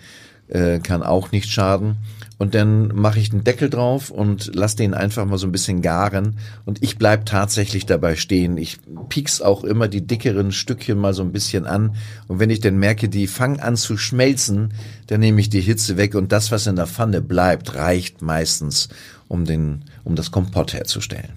[0.47, 1.97] äh, kann auch nicht schaden.
[2.41, 5.83] Und dann mache ich den Deckel drauf und lasse den einfach mal so ein bisschen
[5.83, 6.39] garen.
[6.65, 8.57] Und ich bleib tatsächlich dabei stehen.
[8.57, 11.95] Ich piek's auch immer die dickeren Stückchen mal so ein bisschen an.
[12.27, 14.73] Und wenn ich dann merke, die fangen an zu schmelzen,
[15.05, 16.15] dann nehme ich die Hitze weg.
[16.15, 18.89] Und das, was in der Pfanne bleibt, reicht meistens,
[19.27, 21.33] um, den, um das Kompott herzustellen.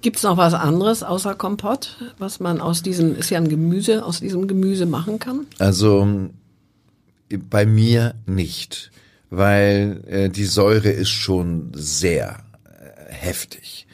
[0.00, 4.20] Gibt's noch was anderes außer Kompott, was man aus diesem, ist ja ein Gemüse, aus
[4.20, 5.46] diesem Gemüse machen kann?
[5.58, 6.06] Also
[7.50, 8.92] bei mir nicht,
[9.30, 13.86] weil äh, die Säure ist schon sehr äh, heftig.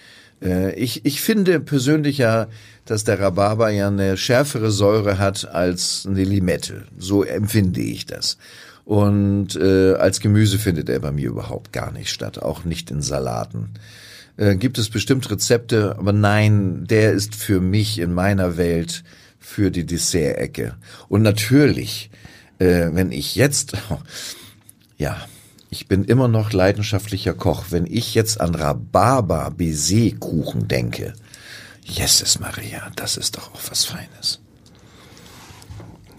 [0.43, 2.49] Äh, ich, ich finde persönlich ja,
[2.87, 6.85] dass der Rhabarber ja eine schärfere Säure hat als eine Limette.
[6.99, 8.39] So empfinde ich das.
[8.85, 13.03] Und äh, als Gemüse findet er bei mir überhaupt gar nicht statt, auch nicht in
[13.03, 13.71] Salaten.
[14.37, 19.03] Äh, gibt es bestimmt Rezepte, aber nein, der ist für mich in meiner Welt
[19.41, 20.77] für die Dessert-Ecke.
[21.09, 22.11] Und natürlich,
[22.59, 23.73] äh, wenn ich jetzt,
[24.97, 25.17] ja,
[25.71, 27.65] ich bin immer noch leidenschaftlicher Koch.
[27.71, 31.15] Wenn ich jetzt an Rhabarber-Baiser-Kuchen denke,
[31.83, 34.41] Jesus Maria, das ist doch auch was Feines.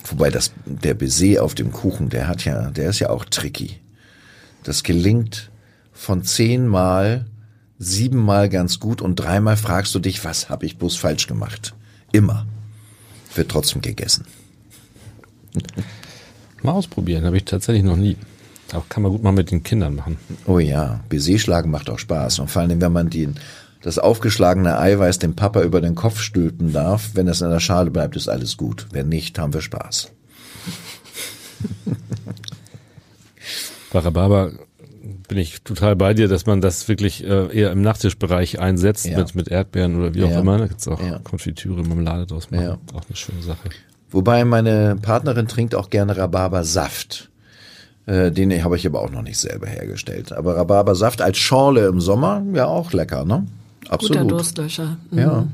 [0.05, 3.79] Wobei das, der Baiser auf dem Kuchen, der hat ja, der ist ja auch tricky.
[4.63, 5.49] Das gelingt
[5.91, 7.25] von zehnmal,
[7.79, 11.73] siebenmal ganz gut und dreimal fragst du dich, was habe ich bloß falsch gemacht?
[12.11, 12.47] Immer.
[13.35, 14.25] Wird trotzdem gegessen.
[16.63, 18.17] Mal ausprobieren, habe ich tatsächlich noch nie.
[18.73, 20.17] Aber kann man gut mal mit den Kindern machen.
[20.45, 22.39] Oh ja, Baiser schlagen macht auch Spaß.
[22.39, 23.35] Und vor allem, wenn man den,
[23.81, 27.91] das aufgeschlagene Eiweiß dem Papa über den Kopf stülpen darf, wenn es in der Schale
[27.91, 28.87] bleibt, ist alles gut.
[28.91, 30.11] Wenn nicht, haben wir Spaß.
[33.91, 34.51] Bei Rhabarber
[35.29, 39.17] bin ich total bei dir, dass man das wirklich äh, eher im Nachtischbereich einsetzt Ja.
[39.17, 40.39] mit, mit Erdbeeren oder wie auch Ja.
[40.39, 40.57] immer.
[40.57, 41.19] Da gibt's auch Ja.
[41.19, 42.63] Konfitüre, Marmelade draus machen.
[42.63, 42.77] Ja.
[42.93, 43.69] Auch eine schöne Sache.
[44.09, 47.29] Wobei meine Partnerin trinkt auch gerne Rhabarbersaft.
[48.07, 50.31] Äh, den habe ich aber auch noch nicht selber hergestellt.
[50.31, 53.45] Aber Rhabarbersaft als Schorle im Sommer, ja auch lecker, ne?
[53.89, 54.17] Absolut.
[54.17, 54.97] Guter Durstlöscher.
[55.11, 55.19] Mhm.
[55.19, 55.47] Ja.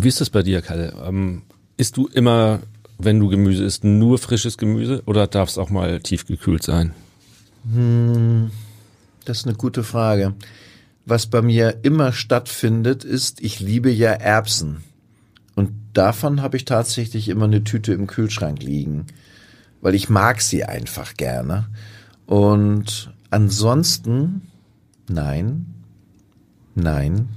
[0.00, 0.92] Wie ist das bei dir, Kalle?
[1.04, 1.42] Ähm,
[1.76, 2.60] isst du immer,
[2.98, 6.92] wenn du Gemüse isst, nur frisches Gemüse oder darf es auch mal tiefgekühlt sein?
[9.24, 10.34] Das ist eine gute Frage.
[11.04, 14.84] Was bei mir immer stattfindet, ist, ich liebe ja Erbsen.
[15.56, 19.06] Und davon habe ich tatsächlich immer eine Tüte im Kühlschrank liegen,
[19.80, 21.68] weil ich mag sie einfach gerne.
[22.26, 24.42] Und ansonsten,
[25.08, 25.66] nein,
[26.74, 27.28] nein,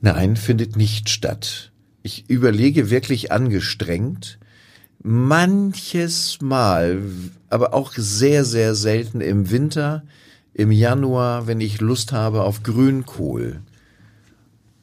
[0.00, 1.72] nein, findet nicht statt.
[2.02, 4.38] Ich überlege wirklich angestrengt,
[5.02, 7.02] manches Mal,
[7.48, 10.02] aber auch sehr, sehr selten im Winter,
[10.52, 13.60] im Januar, wenn ich Lust habe auf Grünkohl.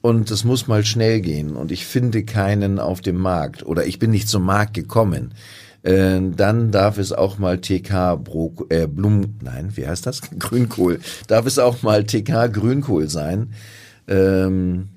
[0.01, 3.99] Und es muss mal schnell gehen und ich finde keinen auf dem Markt oder ich
[3.99, 5.33] bin nicht zum Markt gekommen.
[5.83, 10.21] Äh, dann darf es auch mal TK Bro äh, Blum, nein, wie heißt das?
[10.39, 10.99] Grünkohl.
[11.27, 13.53] Darf es auch mal TK Grünkohl sein.
[14.07, 14.89] Ähm,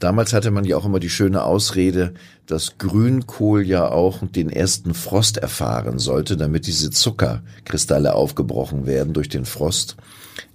[0.00, 2.14] Damals hatte man ja auch immer die schöne Ausrede,
[2.46, 9.28] dass Grünkohl ja auch den ersten Frost erfahren sollte, damit diese Zuckerkristalle aufgebrochen werden durch
[9.28, 9.96] den Frost.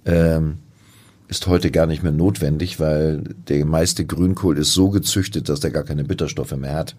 [0.04, 0.58] Ähm,
[1.28, 5.70] ist heute gar nicht mehr notwendig, weil der meiste Grünkohl ist so gezüchtet, dass der
[5.70, 6.96] gar keine Bitterstoffe mehr hat.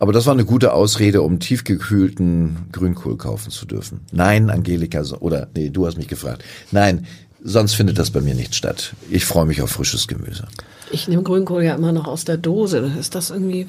[0.00, 4.00] Aber das war eine gute Ausrede, um tiefgekühlten Grünkohl kaufen zu dürfen.
[4.12, 6.42] Nein, Angelika, oder nee, du hast mich gefragt.
[6.72, 7.06] Nein,
[7.44, 8.94] sonst findet das bei mir nicht statt.
[9.10, 10.48] Ich freue mich auf frisches Gemüse.
[10.90, 12.92] Ich nehme Grünkohl ja immer noch aus der Dose.
[12.98, 13.66] Ist das irgendwie.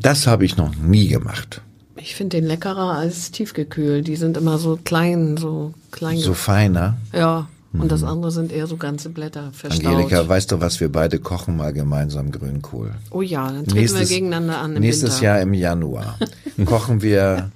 [0.00, 1.60] Das habe ich noch nie gemacht.
[1.96, 4.08] Ich finde den leckerer als tiefgekühlt.
[4.08, 6.18] Die sind immer so klein, so klein.
[6.18, 6.96] So feiner.
[7.12, 7.48] Ja.
[7.72, 9.86] Und das andere sind eher so ganze Blätter verstaut.
[9.86, 12.94] Angelika, weißt du, was wir beide kochen mal gemeinsam Grünkohl?
[13.10, 15.24] Oh ja, dann treten wir gegeneinander an im Nächstes Winter.
[15.24, 16.18] Jahr im Januar
[16.64, 17.50] kochen wir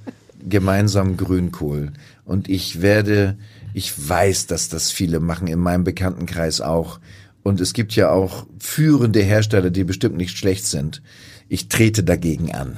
[0.47, 1.93] gemeinsam Grünkohl.
[2.25, 3.37] Und ich werde,
[3.73, 7.01] ich weiß, dass das viele machen, in meinem Bekanntenkreis auch.
[7.43, 11.03] Und es gibt ja auch führende Hersteller, die bestimmt nicht schlecht sind.
[11.49, 12.77] Ich trete dagegen an.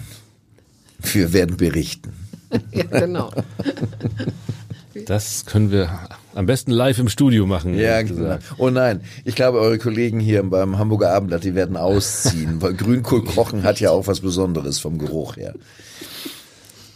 [1.00, 2.12] Wir werden berichten.
[2.72, 3.30] ja, genau.
[5.06, 5.90] Das können wir
[6.34, 7.74] am besten live im Studio machen.
[7.78, 8.38] Ja, genau.
[8.58, 13.24] Oh nein, ich glaube, eure Kollegen hier beim Hamburger Abendblatt, die werden ausziehen, weil Grünkohl
[13.24, 15.54] kochen hat ja auch was Besonderes vom Geruch her.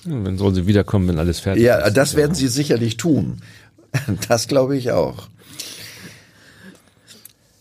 [0.05, 1.97] Ja, Dann sollen sie wiederkommen, wenn alles fertig Ja, ist.
[1.97, 3.39] das werden sie sicherlich tun.
[4.29, 5.29] Das glaube ich auch.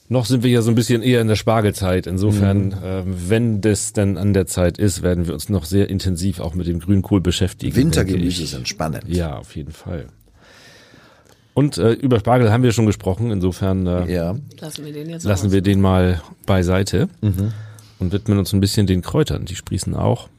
[0.07, 2.05] Noch sind wir ja so ein bisschen eher in der Spargelzeit.
[2.05, 2.73] Insofern, Mhm.
[2.83, 6.53] ähm, wenn das denn an der Zeit ist, werden wir uns noch sehr intensiv auch
[6.53, 7.75] mit dem Grünkohl beschäftigen.
[7.75, 9.05] Wintergemüse sind spannend.
[9.07, 10.05] Ja, auf jeden Fall.
[11.55, 13.31] Und äh, über Spargel haben wir schon gesprochen.
[13.31, 14.35] Insofern äh, Ja.
[14.59, 17.53] Lassen wir den jetzt lassen wir den mal beiseite Mhm.
[17.97, 19.45] und widmen uns ein bisschen den Kräutern.
[19.45, 20.29] Die sprießen auch.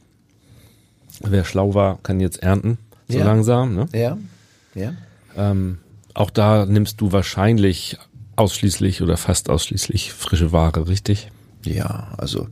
[1.21, 2.77] Wer schlau war, kann jetzt ernten.
[3.09, 3.25] So Ja.
[3.25, 3.75] langsam.
[3.75, 3.87] Ne?
[3.93, 4.17] Ja.
[4.75, 4.93] Ja.
[5.35, 5.79] Ähm,
[6.13, 7.97] auch da nimmst du wahrscheinlich
[8.35, 11.31] ausschließlich oder fast ausschließlich frische Ware, richtig?
[11.65, 12.47] Ja, also,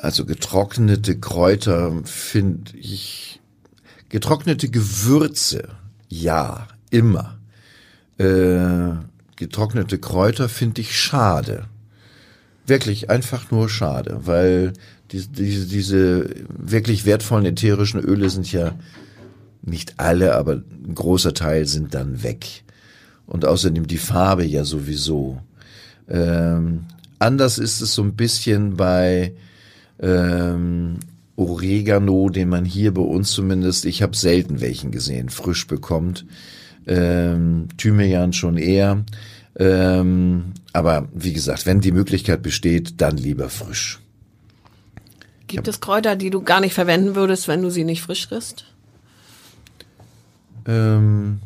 [0.00, 3.40] also getrocknete Kräuter finde ich,
[4.08, 5.68] getrocknete Gewürze,
[6.08, 7.33] ja, immer.
[8.18, 8.96] Äh,
[9.36, 11.66] getrocknete Kräuter finde ich schade.
[12.66, 14.72] Wirklich einfach nur schade, weil
[15.10, 18.74] diese, diese, diese wirklich wertvollen ätherischen Öle sind ja
[19.62, 22.64] nicht alle, aber ein großer Teil sind dann weg.
[23.26, 25.40] Und außerdem die Farbe ja sowieso.
[26.08, 26.84] Ähm,
[27.18, 29.32] anders ist es so ein bisschen bei
[29.98, 30.98] ähm,
[31.36, 36.26] Oregano, den man hier bei uns zumindest, ich habe selten welchen gesehen, frisch bekommt.
[36.86, 39.04] Ähm, Thymian schon eher.
[39.56, 44.00] Ähm, aber wie gesagt, wenn die Möglichkeit besteht, dann lieber frisch.
[45.46, 48.64] Gibt es Kräuter, die du gar nicht verwenden würdest, wenn du sie nicht frisch frisst?
[50.66, 51.40] Ähm,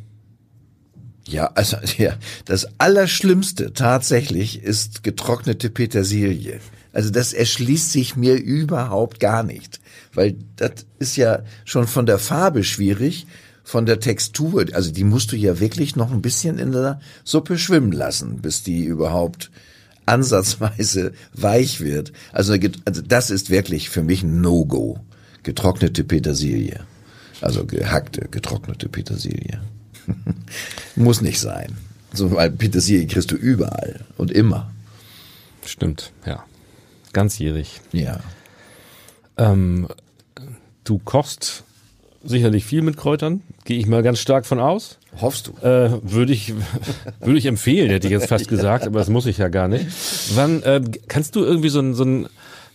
[1.26, 6.60] ja, also ja, das Allerschlimmste tatsächlich ist getrocknete Petersilie.
[6.92, 9.78] Also das erschließt sich mir überhaupt gar nicht,
[10.14, 13.26] weil das ist ja schon von der Farbe schwierig,
[13.68, 17.58] von der Textur, also die musst du ja wirklich noch ein bisschen in der Suppe
[17.58, 19.50] schwimmen lassen, bis die überhaupt
[20.06, 22.14] ansatzweise weich wird.
[22.32, 22.54] Also,
[22.86, 25.00] also das ist wirklich für mich ein No-Go.
[25.42, 26.80] Getrocknete Petersilie.
[27.42, 29.60] Also gehackte, getrocknete Petersilie.
[30.96, 31.76] Muss nicht sein.
[32.14, 34.70] So, weil Petersilie kriegst du überall und immer.
[35.66, 36.42] Stimmt, ja.
[37.12, 37.82] Ganzjährig.
[37.92, 38.20] Ja.
[39.36, 39.88] Ähm,
[40.84, 41.64] du kochst
[42.28, 44.98] sicherlich viel mit Kräutern, gehe ich mal ganz stark von aus.
[45.20, 45.66] Hoffst du?
[45.66, 46.54] Äh, würde ich
[47.20, 49.86] würde ich empfehlen, hätte ich jetzt fast gesagt, aber das muss ich ja gar nicht.
[50.34, 52.28] Wann äh, kannst du irgendwie so ein so ein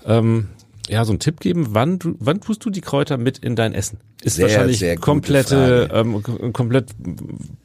[0.06, 0.48] ähm,
[0.90, 3.74] ja, so einen Tipp geben, wann du, wann tust du die Kräuter mit in dein
[3.74, 4.00] Essen?
[4.22, 6.22] Ist Sehr, wahrscheinlich sehr komplette, ähm,
[6.54, 6.92] komplett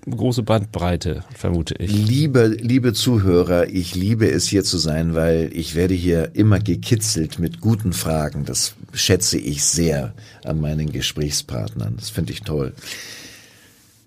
[0.09, 1.93] große Bandbreite, vermute ich.
[1.93, 7.39] Liebe, liebe Zuhörer, ich liebe es hier zu sein, weil ich werde hier immer gekitzelt
[7.39, 8.45] mit guten Fragen.
[8.45, 11.95] Das schätze ich sehr an meinen Gesprächspartnern.
[11.97, 12.73] Das finde ich toll.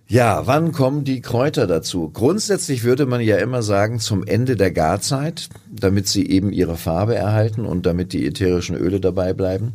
[0.08, 2.10] Ja, wann kommen die Kräuter dazu?
[2.10, 7.16] Grundsätzlich würde man ja immer sagen, zum Ende der Garzeit, damit sie eben ihre Farbe
[7.16, 9.72] erhalten und damit die ätherischen Öle dabei bleiben.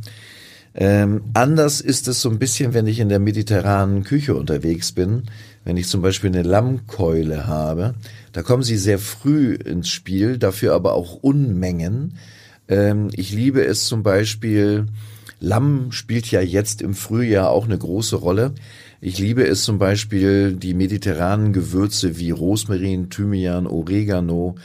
[0.75, 5.23] Ähm, anders ist es so ein bisschen, wenn ich in der mediterranen Küche unterwegs bin.
[5.65, 7.95] Wenn ich zum Beispiel eine Lammkeule habe,
[8.33, 12.19] da kommen sie sehr früh ins Spiel, dafür aber auch Unmengen.
[12.69, 14.87] Ähm, ich liebe es zum Beispiel,
[15.41, 18.55] Lamm spielt ja jetzt im Frühjahr auch eine große Rolle.
[19.01, 24.57] Ich liebe es zum Beispiel, die mediterranen Gewürze wie Rosmarin, Thymian, Oregano,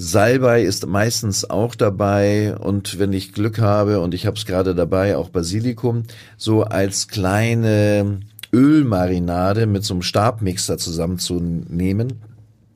[0.00, 4.76] Salbei ist meistens auch dabei und wenn ich Glück habe und ich habe es gerade
[4.76, 6.04] dabei, auch Basilikum,
[6.36, 8.20] so als kleine
[8.52, 12.12] Ölmarinade mit so einem Stabmixer zusammenzunehmen.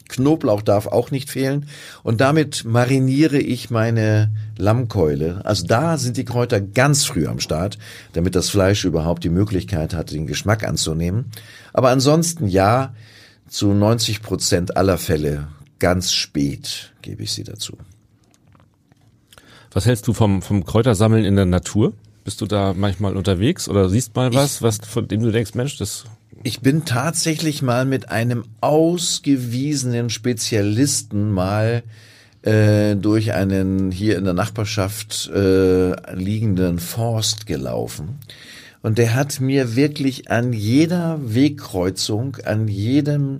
[0.09, 1.67] Knoblauch darf auch nicht fehlen
[2.03, 5.41] und damit mariniere ich meine Lammkeule.
[5.45, 7.79] Also da sind die Kräuter ganz früh am Start,
[8.13, 11.31] damit das Fleisch überhaupt die Möglichkeit hat, den Geschmack anzunehmen.
[11.73, 12.95] Aber ansonsten ja,
[13.49, 17.77] zu 90 Prozent aller Fälle ganz spät gebe ich sie dazu.
[19.73, 21.93] Was hältst du vom, vom Kräutersammeln in der Natur?
[22.25, 25.77] Bist du da manchmal unterwegs oder siehst mal was, was von dem du denkst, Mensch,
[25.77, 26.05] das
[26.43, 31.83] Ich bin tatsächlich mal mit einem ausgewiesenen Spezialisten mal
[32.43, 38.19] äh, durch einen hier in der Nachbarschaft äh, liegenden Forst gelaufen.
[38.83, 43.37] Und der hat mir wirklich an jeder Wegkreuzung, an jedem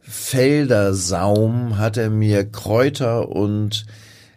[0.00, 3.86] Feldersaum hat er mir Kräuter und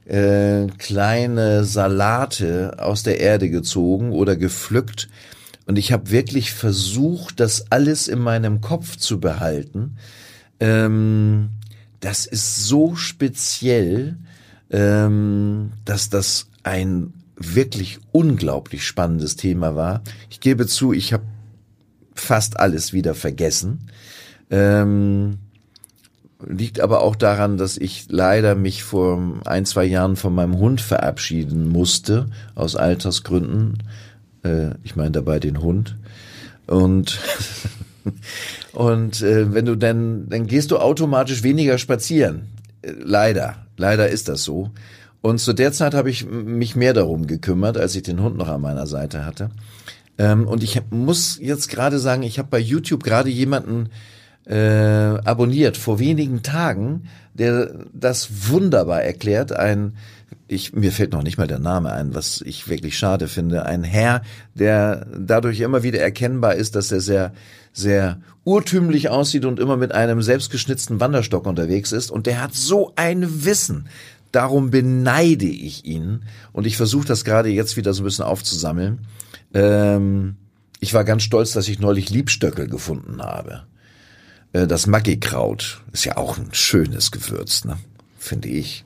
[0.06, 5.10] äh, kleine Salate aus der Erde gezogen oder gepflückt.
[5.66, 9.98] Und ich habe wirklich versucht, das alles in meinem Kopf zu behalten.
[10.60, 11.50] Ähm,
[12.00, 14.18] das ist so speziell,
[14.70, 20.02] ähm, dass das ein wirklich unglaublich spannendes Thema war.
[20.30, 21.24] Ich gebe zu, ich habe
[22.14, 23.90] fast alles wieder vergessen.
[24.50, 25.40] Ähm,
[26.46, 30.82] liegt aber auch daran, dass ich leider mich vor ein, zwei Jahren von meinem Hund
[30.82, 33.80] verabschieden musste, aus Altersgründen.
[34.44, 35.96] Äh, ich meine dabei den Hund.
[36.68, 37.20] Und,
[38.74, 42.50] und äh, wenn du dann, dann gehst du automatisch weniger spazieren.
[42.82, 44.72] Äh, leider, leider ist das so.
[45.22, 48.50] Und zu der Zeit habe ich mich mehr darum gekümmert, als ich den Hund noch
[48.50, 49.52] an meiner Seite hatte.
[50.18, 53.90] Ähm, und ich muss jetzt gerade sagen, ich habe bei YouTube gerade jemanden
[54.46, 54.58] äh,
[55.24, 59.54] abonniert vor wenigen Tagen, der das wunderbar erklärt.
[59.54, 59.94] Ein,
[60.54, 63.66] ich mir fällt noch nicht mal der Name ein, was ich wirklich schade finde.
[63.66, 64.22] Ein Herr,
[64.54, 67.34] der dadurch immer wieder erkennbar ist, dass er sehr
[67.74, 72.12] sehr urtümlich aussieht und immer mit einem selbstgeschnitzten Wanderstock unterwegs ist.
[72.12, 73.88] Und der hat so ein Wissen.
[74.32, 76.24] Darum beneide ich ihn.
[76.52, 79.00] Und ich versuche das gerade jetzt wieder so ein bisschen aufzusammeln.
[79.54, 80.36] Ähm,
[80.80, 83.64] ich war ganz stolz, dass ich neulich Liebstöckel gefunden habe.
[84.54, 87.78] Äh, das Maggikraut ist ja auch ein schönes Gewürz, ne?
[88.18, 88.86] finde ich.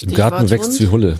[0.00, 0.80] Im Garten Stichwort wächst Hund.
[0.80, 1.18] wie Hulle.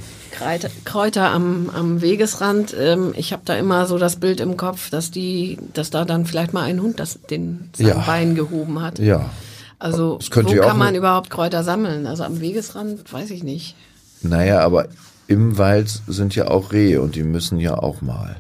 [0.84, 2.74] Kräuter, am, am Wegesrand.
[2.78, 6.24] Ähm, ich habe da immer so das Bild im Kopf, dass die, dass da dann
[6.24, 7.98] vielleicht mal ein Hund das den sein Ja.
[7.98, 8.98] Bein gehoben hat.
[8.98, 9.30] Ja.
[9.78, 12.06] Also wo kann man überhaupt Kräuter sammeln?
[12.06, 13.74] Also am Wegesrand weiß ich nicht.
[14.22, 14.88] Naja, aber
[15.26, 18.36] im Wald sind ja auch Rehe und die müssen ja auch mal.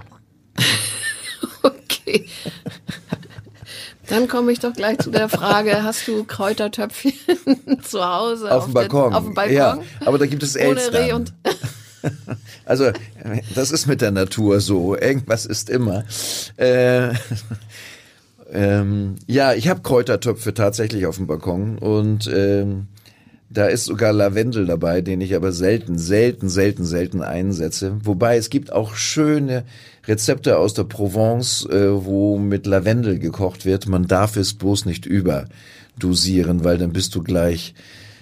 [1.62, 2.26] Okay.
[4.10, 7.14] Dann komme ich doch gleich zu der Frage, hast du Kräutertöpfchen
[7.82, 8.52] zu Hause?
[8.52, 9.10] Auf dem Balkon.
[9.10, 9.54] Den, auf dem Balkon?
[9.54, 10.56] Ja, aber da gibt es.
[10.56, 11.32] Reh und
[12.64, 12.90] Also,
[13.54, 14.96] das ist mit der Natur so.
[14.96, 16.04] Irgendwas ist immer.
[16.56, 17.10] Äh,
[18.52, 22.88] ähm, ja, ich habe Kräutertöpfe tatsächlich auf dem Balkon und ähm,
[23.52, 27.96] da ist sogar Lavendel dabei, den ich aber selten, selten, selten, selten einsetze.
[28.04, 29.64] Wobei es gibt auch schöne
[30.06, 33.88] Rezepte aus der Provence, äh, wo mit Lavendel gekocht wird.
[33.88, 37.74] Man darf es bloß nicht überdosieren, weil dann bist du gleich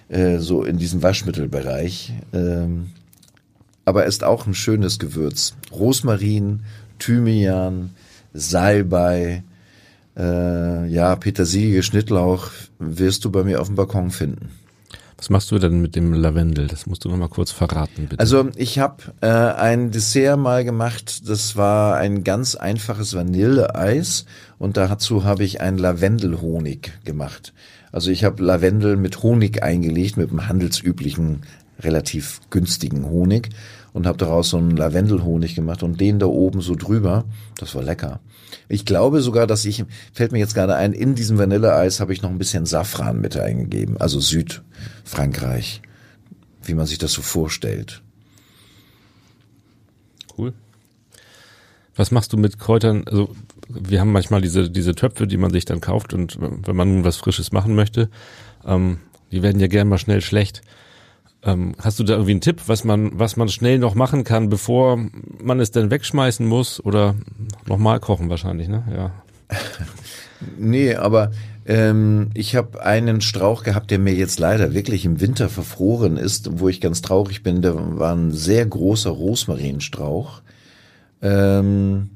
[0.09, 2.15] äh, so in diesem Waschmittelbereich.
[2.33, 2.87] Ähm,
[3.85, 5.55] aber ist auch ein schönes Gewürz.
[5.71, 6.61] Rosmarin,
[6.99, 7.91] Thymian,
[8.33, 9.43] Salbei,
[10.17, 14.51] äh, ja, Petersilie, Schnittlauch wirst du bei mir auf dem Balkon finden.
[15.19, 16.69] Was machst du denn mit dem Lavendel?
[16.69, 18.21] Das musst du noch mal kurz verraten, bitte.
[18.21, 24.27] Also ich habe äh, ein Dessert mal gemacht, das war ein ganz einfaches Vanilleeis
[24.59, 27.53] und dazu habe ich einen Lavendelhonig gemacht.
[27.91, 31.43] Also ich habe Lavendel mit Honig eingelegt, mit dem handelsüblichen
[31.81, 33.49] relativ günstigen Honig
[33.93, 37.25] und habe daraus so einen Lavendelhonig gemacht und den da oben so drüber.
[37.59, 38.21] Das war lecker.
[38.69, 42.23] Ich glaube sogar, dass ich, fällt mir jetzt gerade ein, in diesem Vanilleeis habe ich
[42.23, 45.83] noch ein bisschen Safran mit eingegeben, also Südfrankreich,
[46.63, 48.03] wie man sich das so vorstellt.
[50.37, 50.53] Cool.
[51.97, 53.05] Was machst du mit Kräutern?
[53.07, 53.35] Also
[53.69, 57.05] wir haben manchmal diese diese Töpfe, die man sich dann kauft und wenn man nun
[57.05, 58.09] was Frisches machen möchte,
[58.65, 58.99] ähm,
[59.33, 60.63] die werden ja gern mal schnell schlecht.
[61.43, 64.49] Ähm, hast du da irgendwie einen Tipp, was man was man schnell noch machen kann,
[64.49, 64.99] bevor
[65.41, 67.15] man es dann wegschmeißen muss oder
[67.67, 68.85] nochmal kochen wahrscheinlich, ne?
[68.93, 69.13] Ja.
[70.59, 71.31] nee, aber
[71.65, 76.59] ähm, ich habe einen Strauch gehabt, der mir jetzt leider wirklich im Winter verfroren ist,
[76.59, 77.63] wo ich ganz traurig bin.
[77.63, 80.41] Der war ein sehr großer Rosmarinstrauch.
[81.21, 82.11] Ähm,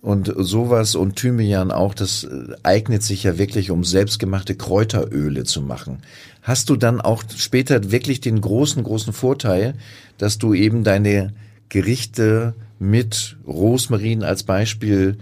[0.00, 5.62] und sowas und Thymian auch, das äh, eignet sich ja wirklich, um selbstgemachte Kräuteröle zu
[5.62, 5.98] machen.
[6.46, 9.74] Hast du dann auch später wirklich den großen, großen Vorteil,
[10.16, 11.32] dass du eben deine
[11.70, 15.18] Gerichte mit Rosmarin als Beispiel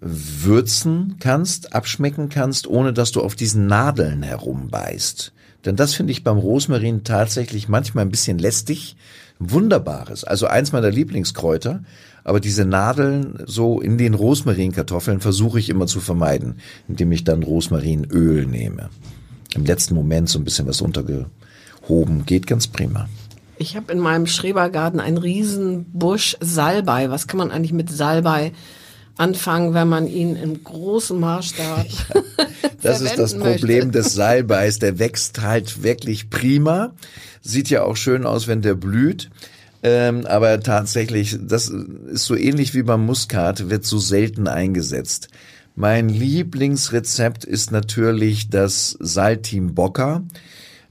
[0.00, 5.34] würzen kannst, abschmecken kannst, ohne dass du auf diesen Nadeln herumbeißt.
[5.66, 8.96] Denn das finde ich beim Rosmarin tatsächlich manchmal ein bisschen lästig.
[9.38, 10.24] Wunderbares.
[10.24, 11.84] Also eins meiner Lieblingskräuter.
[12.24, 16.54] Aber diese Nadeln so in den Rosmarinkartoffeln versuche ich immer zu vermeiden,
[16.88, 18.88] indem ich dann Rosmarinöl nehme.
[19.54, 22.24] Im letzten Moment so ein bisschen was untergehoben.
[22.26, 23.08] Geht ganz prima.
[23.58, 27.10] Ich habe in meinem Schrebergarten einen riesen Busch Salbei.
[27.10, 28.52] Was kann man eigentlich mit Salbei
[29.16, 32.22] anfangen, wenn man ihn im großen Maßstab ja,
[32.82, 34.02] Das ist das Problem möchte.
[34.02, 34.78] des Salbeis.
[34.78, 36.94] Der wächst halt wirklich prima.
[37.42, 39.30] Sieht ja auch schön aus, wenn der blüht.
[39.84, 45.28] Ähm, aber tatsächlich, das ist so ähnlich wie beim Muskat, wird so selten eingesetzt.
[45.74, 50.22] Mein Lieblingsrezept ist natürlich das Saltim Bocca.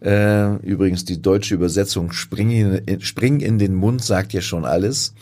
[0.04, 5.14] Äh, übrigens die deutsche Übersetzung Spring in, Spring in den Mund sagt ja schon alles.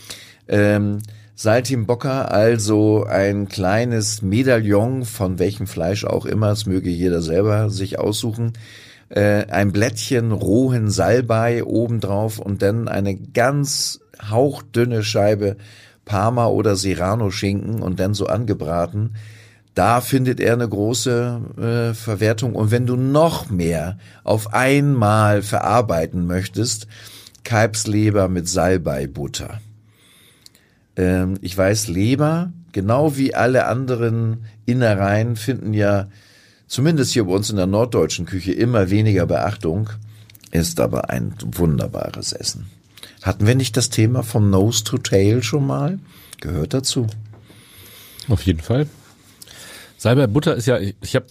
[0.47, 0.99] Ähm,
[1.35, 7.97] Saltimbocca, also ein kleines Medaillon von welchem Fleisch auch immer, es möge jeder selber sich
[7.97, 8.53] aussuchen,
[9.09, 15.57] äh, ein Blättchen rohen Salbei obendrauf und dann eine ganz hauchdünne Scheibe
[16.03, 19.15] Parma oder Serrano Schinken und dann so angebraten.
[19.75, 22.55] Da findet er eine große äh, Verwertung.
[22.55, 26.87] Und wenn du noch mehr auf einmal verarbeiten möchtest,
[27.43, 29.61] Kalbsleber mit Salbeibutter.
[30.97, 36.07] Ähm, ich weiß, Leber, genau wie alle anderen Innereien, finden ja
[36.67, 39.89] zumindest hier bei uns in der norddeutschen Küche immer weniger Beachtung,
[40.51, 42.69] ist aber ein wunderbares Essen.
[43.21, 45.99] Hatten wir nicht das Thema vom Nose to Tail schon mal?
[46.39, 47.07] Gehört dazu.
[48.27, 48.87] Auf jeden Fall.
[49.99, 51.27] Salbei-Butter ist ja, ich habe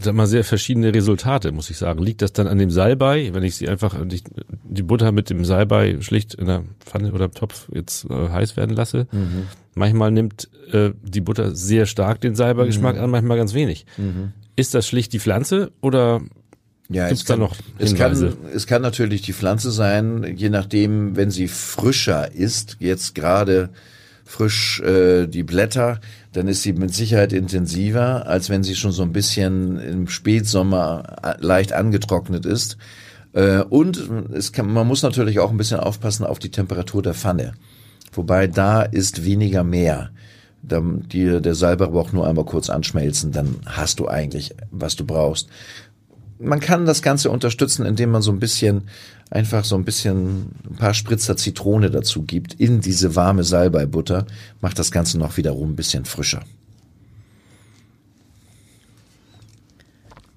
[0.00, 2.02] sag mal, sehr verschiedene Resultate, muss ich sagen.
[2.02, 5.96] Liegt das dann an dem Salbei, wenn ich sie einfach, die Butter mit dem Salbei
[6.00, 9.06] schlicht in der Pfanne oder Topf jetzt äh, heiß werden lasse?
[9.10, 9.46] Mhm.
[9.74, 13.02] Manchmal nimmt äh, die Butter sehr stark den Salbeigeschmack mhm.
[13.02, 13.86] an, manchmal ganz wenig.
[13.96, 14.32] Mhm.
[14.56, 16.20] Ist das schlicht die Pflanze oder
[16.90, 20.50] ja, Gibt's es kann, da noch es kann, es kann natürlich die Pflanze sein, je
[20.50, 23.70] nachdem, wenn sie frischer ist, jetzt gerade
[24.24, 26.00] frisch äh, die Blätter,
[26.34, 31.16] dann ist sie mit Sicherheit intensiver, als wenn sie schon so ein bisschen im Spätsommer
[31.22, 32.76] äh, leicht angetrocknet ist.
[33.32, 37.14] Äh, und es kann, man muss natürlich auch ein bisschen aufpassen auf die Temperatur der
[37.14, 37.54] Pfanne.
[38.12, 40.10] Wobei da ist weniger mehr.
[40.62, 45.04] Da, die, der Salbei braucht nur einmal kurz anschmelzen, dann hast du eigentlich, was du
[45.04, 45.48] brauchst
[46.38, 48.82] man kann das Ganze unterstützen, indem man so ein bisschen,
[49.34, 54.26] einfach so ein bisschen, ein paar Spritzer Zitrone dazu gibt in diese warme Salbeibutter,
[54.60, 56.42] macht das Ganze noch wiederum ein bisschen frischer.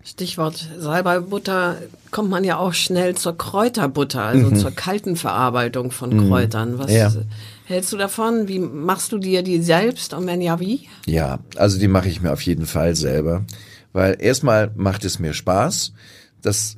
[0.03, 1.77] Stichwort Salbeibutter
[2.09, 4.55] kommt man ja auch schnell zur Kräuterbutter, also mhm.
[4.55, 6.27] zur kalten Verarbeitung von mhm.
[6.27, 6.79] Kräutern.
[6.79, 7.11] Was ja.
[7.65, 8.47] hältst du davon?
[8.47, 10.87] Wie machst du dir die selbst und wenn ja, wie?
[11.05, 13.45] Ja, also die mache ich mir auf jeden Fall selber
[13.97, 15.91] weil erstmal macht es mir Spaß.
[16.43, 16.75] Das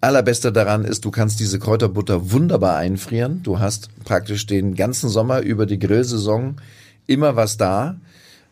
[0.00, 3.42] Allerbeste daran ist, du kannst diese Kräuterbutter wunderbar einfrieren.
[3.42, 6.56] Du hast praktisch den ganzen Sommer über die Grillsaison
[7.06, 7.96] immer was da.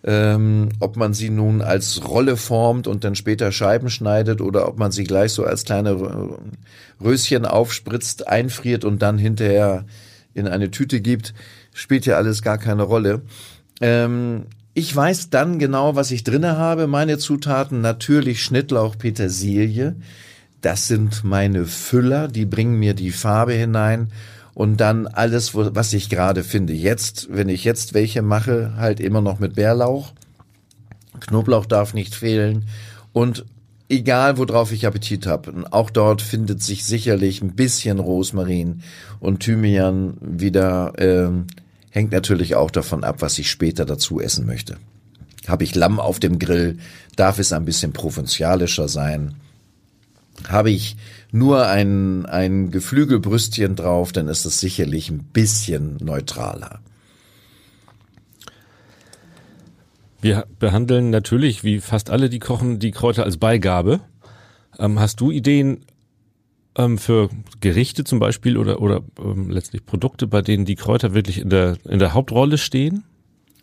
[0.05, 4.79] Ähm, ob man sie nun als Rolle formt und dann später Scheiben schneidet oder ob
[4.79, 6.39] man sie gleich so als kleine
[7.03, 9.85] Röschen aufspritzt, einfriert und dann hinterher
[10.35, 11.35] in eine Tüte gibt,
[11.75, 13.23] spielt ja alles gar keine Rolle.
[13.81, 16.87] Ähm, ich weiß dann genau, was ich drinne habe.
[16.87, 19.97] Meine Zutaten natürlich Schnittlauch, Petersilie.
[20.67, 24.09] Das sind meine Füller, die bringen mir die Farbe hinein
[24.53, 26.73] und dann alles, was ich gerade finde.
[26.73, 30.13] Jetzt, wenn ich jetzt welche mache, halt immer noch mit Bärlauch.
[31.21, 32.67] Knoblauch darf nicht fehlen
[33.13, 33.45] und
[33.89, 35.55] egal worauf ich Appetit habe.
[35.71, 38.83] Auch dort findet sich sicherlich ein bisschen Rosmarin
[39.21, 40.95] und Thymian wieder.
[40.99, 41.47] Ähm,
[41.91, 44.79] hängt natürlich auch davon ab, was ich später dazu essen möchte.
[45.47, 46.79] Habe ich Lamm auf dem Grill,
[47.15, 49.37] darf es ein bisschen provinzialischer sein.
[50.49, 50.97] Habe ich
[51.33, 56.81] nur ein, ein Geflügelbrüstchen drauf, dann ist es sicherlich ein bisschen neutraler.
[60.21, 64.01] Wir behandeln natürlich, wie fast alle, die kochen, die Kräuter als Beigabe.
[64.79, 65.85] Ähm, hast du Ideen
[66.77, 67.29] ähm, für
[67.61, 71.77] Gerichte zum Beispiel oder, oder ähm, letztlich Produkte, bei denen die Kräuter wirklich in der,
[71.85, 73.05] in der Hauptrolle stehen?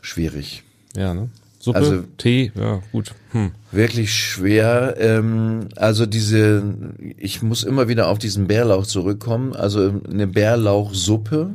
[0.01, 0.63] Schwierig.
[0.95, 1.29] Ja, ne?
[1.63, 3.13] Suppe, Also- Tee, ja, gut.
[3.31, 3.51] Hm.
[3.71, 4.95] Wirklich schwer.
[4.99, 6.61] Ähm, also diese,
[7.17, 9.55] ich muss immer wieder auf diesen Bärlauch zurückkommen.
[9.55, 11.51] Also eine Bärlauchsuppe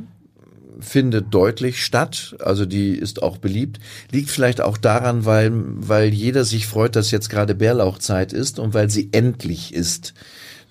[0.79, 2.35] findet deutlich statt.
[2.39, 3.79] Also die ist auch beliebt.
[4.11, 8.73] Liegt vielleicht auch daran, weil, weil jeder sich freut, dass jetzt gerade Bärlauchzeit ist und
[8.73, 10.15] weil sie endlich ist.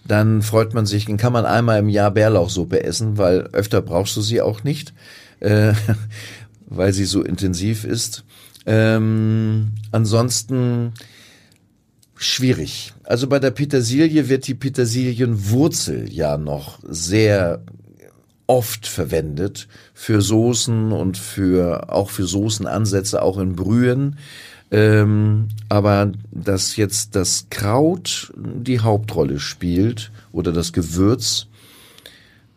[0.05, 4.16] Dann freut man sich, dann kann man einmal im Jahr Bärlauchsuppe essen, weil öfter brauchst
[4.16, 4.95] du sie auch nicht,
[5.39, 5.74] äh,
[6.66, 8.24] weil sie so intensiv ist.
[8.70, 10.92] Ähm, ansonsten
[12.16, 12.92] schwierig.
[13.02, 17.62] Also bei der Petersilie wird die Petersilienwurzel ja noch sehr
[18.46, 24.18] oft verwendet für Soßen und für auch für Soßenansätze, auch in Brühen.
[24.70, 31.46] Ähm, aber dass jetzt das Kraut die Hauptrolle spielt oder das Gewürz,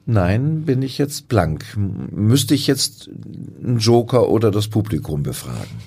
[0.06, 1.66] nein, bin ich jetzt blank.
[1.76, 3.10] Müsste ich jetzt
[3.64, 5.82] einen Joker oder das Publikum befragen?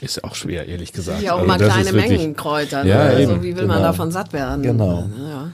[0.00, 1.22] Ist auch schwer, ehrlich gesagt.
[1.22, 2.84] Ja, auch Also mal das kleine Mengen Kräuter.
[2.84, 2.90] Ne?
[2.90, 3.88] Ja, also eben, wie will man genau.
[3.88, 4.62] davon satt werden?
[4.62, 5.08] Genau.
[5.18, 5.52] Ja.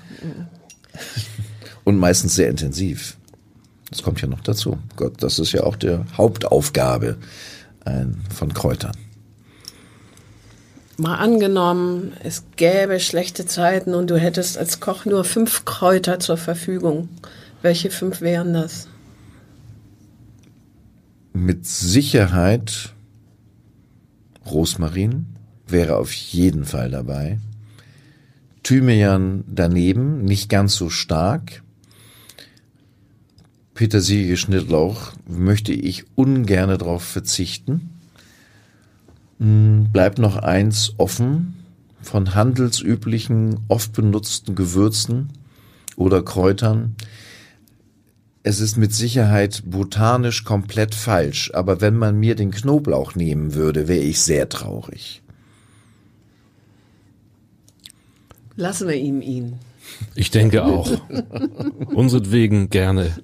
[1.84, 3.16] Und meistens sehr intensiv.
[3.91, 4.78] Das kommt ja noch dazu.
[4.97, 7.16] Gott, das ist ja auch der Hauptaufgabe
[8.34, 8.97] von Kräutern.
[11.01, 16.36] Mal angenommen, es gäbe schlechte Zeiten und du hättest als Koch nur fünf Kräuter zur
[16.36, 17.09] Verfügung.
[17.62, 18.86] Welche fünf wären das?
[21.32, 22.92] Mit Sicherheit
[24.44, 25.24] Rosmarin
[25.66, 27.38] wäre auf jeden Fall dabei.
[28.62, 31.62] Thymian daneben, nicht ganz so stark.
[33.72, 37.99] Petersilie Schnittlauch möchte ich ungerne darauf verzichten.
[39.41, 41.55] Bleibt noch eins offen
[42.03, 45.30] von handelsüblichen, oft benutzten Gewürzen
[45.97, 46.95] oder Kräutern.
[48.43, 53.88] Es ist mit Sicherheit botanisch komplett falsch, aber wenn man mir den Knoblauch nehmen würde,
[53.88, 55.22] wäre ich sehr traurig.
[58.57, 59.55] Lassen wir ihm ihn.
[60.14, 61.01] Ich denke auch.
[61.95, 63.16] Unseretwegen gerne.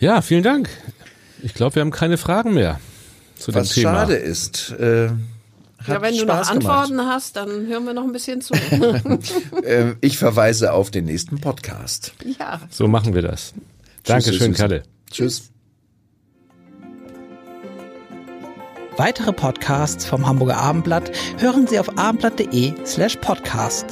[0.00, 0.68] Ja, vielen Dank.
[1.40, 2.80] Ich glaube, wir haben keine Fragen mehr
[3.40, 3.92] zu Was dem Thema.
[3.94, 4.70] schade ist.
[4.72, 5.08] Äh,
[5.78, 6.76] hat Ja, wenn du Spaß noch gemacht.
[6.90, 8.52] Antworten hast, dann hören wir noch ein bisschen zu.
[9.64, 12.12] Äh, ich verweise auf den nächsten Podcast.
[12.38, 12.60] ja.
[12.70, 13.54] So machen wir das.
[14.04, 14.52] Dankeschön.
[14.54, 14.82] Kalle.
[15.10, 15.50] Tschüss.
[18.96, 23.86] Weitere Podcasts vom Hamburger Abendblatt hören Sie auf abendblatt.de slash podcast.